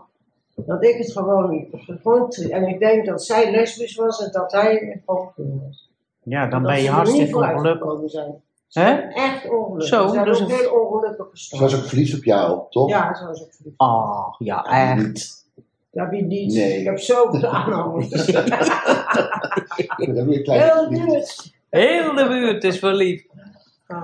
[0.55, 1.65] dat ik het gewoon,
[2.01, 5.89] gewoon tri- En ik denk dat zij lesbisch was en dat hij homofiel was.
[6.23, 8.09] Ja, dan Dat ben je ze niet hartstikke ongelukkig.
[8.11, 8.41] zijn.
[8.67, 8.85] Ze Hè?
[8.85, 9.87] zijn echt ongelukkig.
[9.87, 11.77] Zo, Ze zijn dus ook een- heel ongelukkig Ze was gestorven.
[11.79, 12.89] ook verliefd op jou, toch?
[12.89, 13.79] Ja, zo is ook verliefd.
[13.79, 15.39] Oh, ja, echt.
[15.91, 16.53] Dat heb je niet.
[16.53, 16.79] Nee.
[16.79, 18.27] Ik heb zoveel aanhangers.
[18.27, 18.33] Een
[19.97, 20.45] Heel verliefd.
[20.89, 21.51] duur.
[21.69, 23.25] Heel de buurt is verliefd.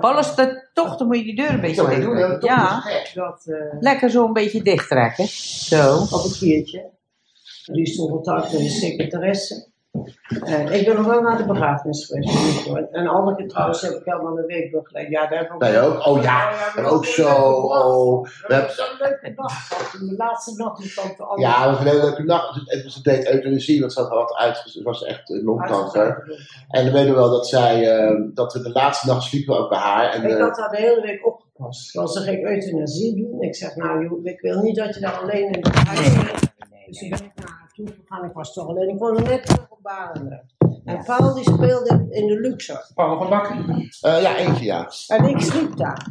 [0.00, 2.48] Alles te, toch, dan moet je die deur een beetje dicht doe heel trekken.
[2.48, 2.82] Ja,
[3.14, 5.26] Dat, eh, lekker zo een beetje dicht trekken.
[5.26, 5.96] Zo.
[5.96, 6.90] op een kiertje.
[7.72, 7.86] Die
[8.52, 9.66] met de secretaresse.
[10.44, 12.62] Eh, ik ben nog wel naar de begrafenis geweest.
[12.62, 12.76] van.
[12.92, 15.08] En- Anneke trouwens heb ik helemaal een week begeleid.
[15.08, 16.06] Ja, daar heb ik Nee, ook?
[16.06, 18.22] Oh ja, en ook zo, oh.
[18.22, 19.90] We We hebben- hebben zo'n leuke dag gehad.
[19.90, 21.40] toen De laatste nacht met tante Anneke.
[21.48, 22.60] Ja, we hebben een hele leuke nacht.
[22.64, 24.74] Het was een deed euthanasie, want ze had wat uitgezet.
[24.74, 26.38] Het was echt eh, longkanker.
[26.68, 29.68] En we weten wel dat zij, eh, dat we de laatste nacht sliepen we ook
[29.68, 30.10] bij haar.
[30.12, 31.92] En, Ik had haar de hele week opgepast.
[31.92, 33.42] Want ze ging euthanasie doen.
[33.42, 36.40] Ik zeg, nou ik wil niet dat je daar alleen in de huis bent.
[36.86, 38.24] Dus ik ben naar haar toe gegaan.
[38.24, 38.88] Ik was toch alleen.
[38.88, 39.66] Ik woonde net
[40.84, 42.86] En Paul die speelde in de Luxor.
[42.94, 43.56] Paul van Bakker.
[44.00, 44.90] eh, ja, eentje ja.
[45.06, 46.06] En ik sliep daar.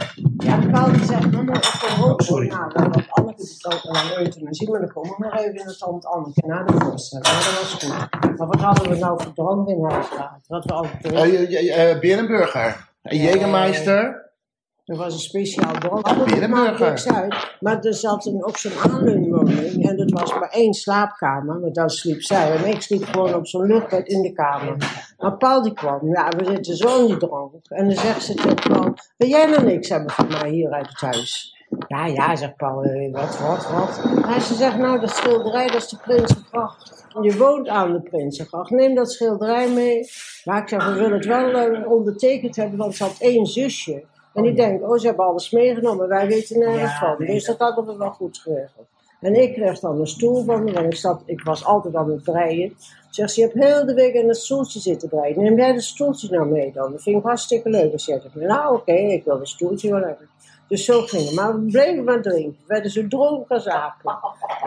[0.45, 2.71] En Paul die zegt, mama, ik kom ook zo naar.
[2.73, 4.69] Want Anneke die ook naar euthanasie.
[4.71, 7.25] Maar dan kom ik nog even in de tand Anneke naar de voorstelling.
[7.27, 8.37] Maar dat was goed.
[8.37, 10.39] Maar wat hadden we nou voor drank in huis gehad?
[10.47, 12.89] Wat we altijd Eh, je- je- eh, Berenburger.
[13.01, 14.25] En Jägermeister.
[14.87, 16.49] Er was een speciaal Dat Berenburger.
[16.49, 17.55] maakt niks uit.
[17.59, 19.89] Maar er zat een, ook zo'n aanleunwoning.
[19.89, 21.59] En dat was maar één slaapkamer.
[21.59, 22.55] Maar daar sliep zij.
[22.55, 24.77] En ik sliep gewoon op zo'n luchtbed in de kamer.
[25.17, 25.99] Maar Paul die kwam.
[26.13, 27.51] Ja, we zitten zo in die drank.
[27.67, 28.93] En dan zegt ze tegen Paul.
[29.17, 31.55] Wil jij nou niks hebben van mij hier uit het huis?
[31.87, 32.83] Ja, ja, zegt Paul.
[32.83, 34.21] eh, Wat, wat, wat?
[34.25, 37.05] Maar ze zegt, nou, dat schilderij, dat is de Prinsengracht.
[37.21, 38.69] Je woont aan de Prinsengracht.
[38.69, 40.09] Neem dat schilderij mee.
[40.43, 44.03] Maar ik zeg, we willen het wel eh, ondertekend hebben, want ze had één zusje.
[44.37, 47.15] En die denkt, oh, ze hebben alles meegenomen, wij weten nergens van.
[47.17, 48.87] Dus dat hadden we wel goed geregeld.
[49.19, 52.09] En ik kreeg dan een stoel van me, want ik, zat, ik was altijd aan
[52.09, 52.73] het breien.
[53.09, 55.43] Zegt ze, je hebt heel de week in het stoeltje zitten breien.
[55.43, 56.91] Neem jij dat stoeltje nou mee dan?
[56.91, 57.89] Dat vind ik hartstikke leuk.
[57.89, 60.29] Dan zegt ze, nou oké, ik wil het stoeltje wel hebben.
[60.67, 61.35] Dus zo ging het.
[61.35, 62.57] Maar we bleven maar drinken.
[62.59, 64.17] We werden zo dronken als apen.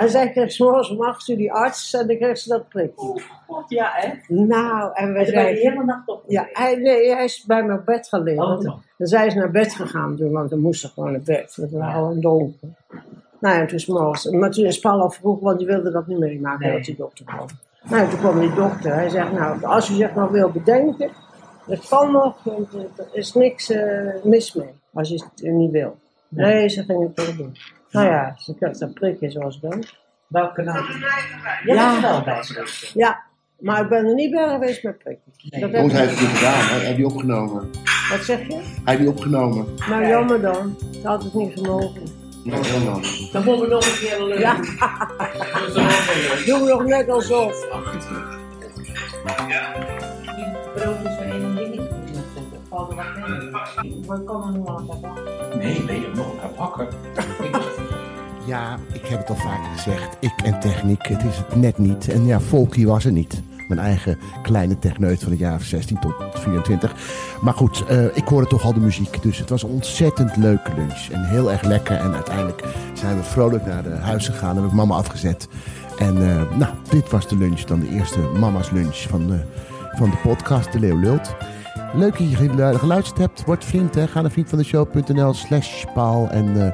[0.00, 2.68] En zij kreeg 's morgens om acht uur die arts en dan kreeg ze dat
[2.68, 3.22] prikje.
[3.68, 4.34] Ja, hè?
[4.34, 5.62] Nou, en we je zeiden...
[5.62, 6.22] helemaal nacht op.
[6.26, 8.44] Ja, hij, nee, hij is bij op bed gaan liggen.
[8.44, 8.82] Oh, dan.
[8.98, 11.56] zijn ze naar bed gegaan toen, want dan moesten gewoon naar bed.
[11.56, 12.68] Het was al donker.
[13.40, 14.30] Nou ja, toen is morgens.
[14.30, 16.76] Maar toen is Paul al vroeg, want die wilde dat niet meemaken Nee.
[16.76, 17.46] dat die dokter kwam.
[17.88, 18.94] Nou, toen kwam die dokter.
[18.94, 21.10] Hij zegt, nou, als u zich nog wil bedenken,
[21.66, 22.36] dat kan nog,
[22.96, 25.96] er is niks eh, mis mee, als je het niet wil.
[26.28, 27.56] Nee, ze ging het toch doen.
[27.90, 29.84] Nou ja, ze kreeg dat prikje zoals dan.
[30.26, 30.78] Welke nou?
[31.64, 31.74] Ja.
[31.74, 32.90] Ja, er wel bij geweest.
[32.94, 33.20] Ja,
[33.58, 35.34] maar ik ben er niet bij geweest met prikjes.
[35.50, 35.60] Nee.
[35.60, 36.52] Dat ik- heeft het gedaan?
[36.68, 37.70] Hij heeft die opgenomen.
[38.10, 38.54] Wat zeg je?
[38.54, 39.66] Hij heeft die opgenomen.
[39.88, 40.76] Nou, jammer dan.
[40.92, 42.02] Dat had het niet gemogen.
[42.44, 43.30] Ja, lang.
[43.32, 44.38] Dan moeten we nog een keer leuk.
[44.38, 44.56] Ja.
[46.46, 47.66] Doe nog net alsof.
[50.36, 51.80] Die brood is één dingetje
[52.12, 52.24] met
[52.68, 53.04] Valt er wat
[53.84, 54.04] in?
[54.06, 55.58] Maar ik kan er nog aan pakken.
[55.58, 56.88] Nee, ben je nog naar bakken?
[58.46, 60.16] Ja, ik heb het al vaker gezegd.
[60.20, 62.08] Ik en techniek, het is het net niet.
[62.08, 63.42] En ja, Volkie was er niet.
[63.68, 66.94] Mijn eigen kleine techneut van het jaar 16 tot 24.
[67.40, 69.22] Maar goed, eh, ik hoorde toch al de muziek.
[69.22, 71.08] Dus het was een ontzettend leuke lunch.
[71.10, 71.96] En heel erg lekker.
[71.96, 72.64] En uiteindelijk
[72.94, 74.50] zijn we vrolijk naar de huis gegaan.
[74.56, 75.48] En heb ik mama afgezet.
[75.98, 77.60] En eh, nou, dit was de lunch.
[77.60, 79.40] Dan de eerste mama's lunch van de,
[79.96, 81.34] van de podcast De Leeuw Lult.
[81.94, 83.44] Leuk dat je gelu- geluisterd hebt.
[83.44, 84.06] Word vriend, hè.
[84.06, 86.28] Ga naar vriendvandeshow.nl slash paal.
[86.30, 86.72] En eh,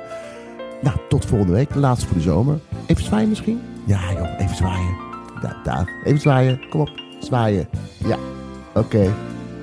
[0.83, 1.73] nou, tot volgende week.
[1.73, 2.59] De laatste voor de zomer.
[2.87, 3.61] Even zwaaien misschien?
[3.85, 4.97] Ja joh, even zwaaien.
[5.43, 5.87] Ja, dag.
[6.05, 6.69] Even zwaaien.
[6.71, 7.69] Kom op, zwaaien.
[8.07, 8.17] Ja,
[8.75, 9.13] oké.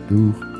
[0.08, 0.53] Doeg.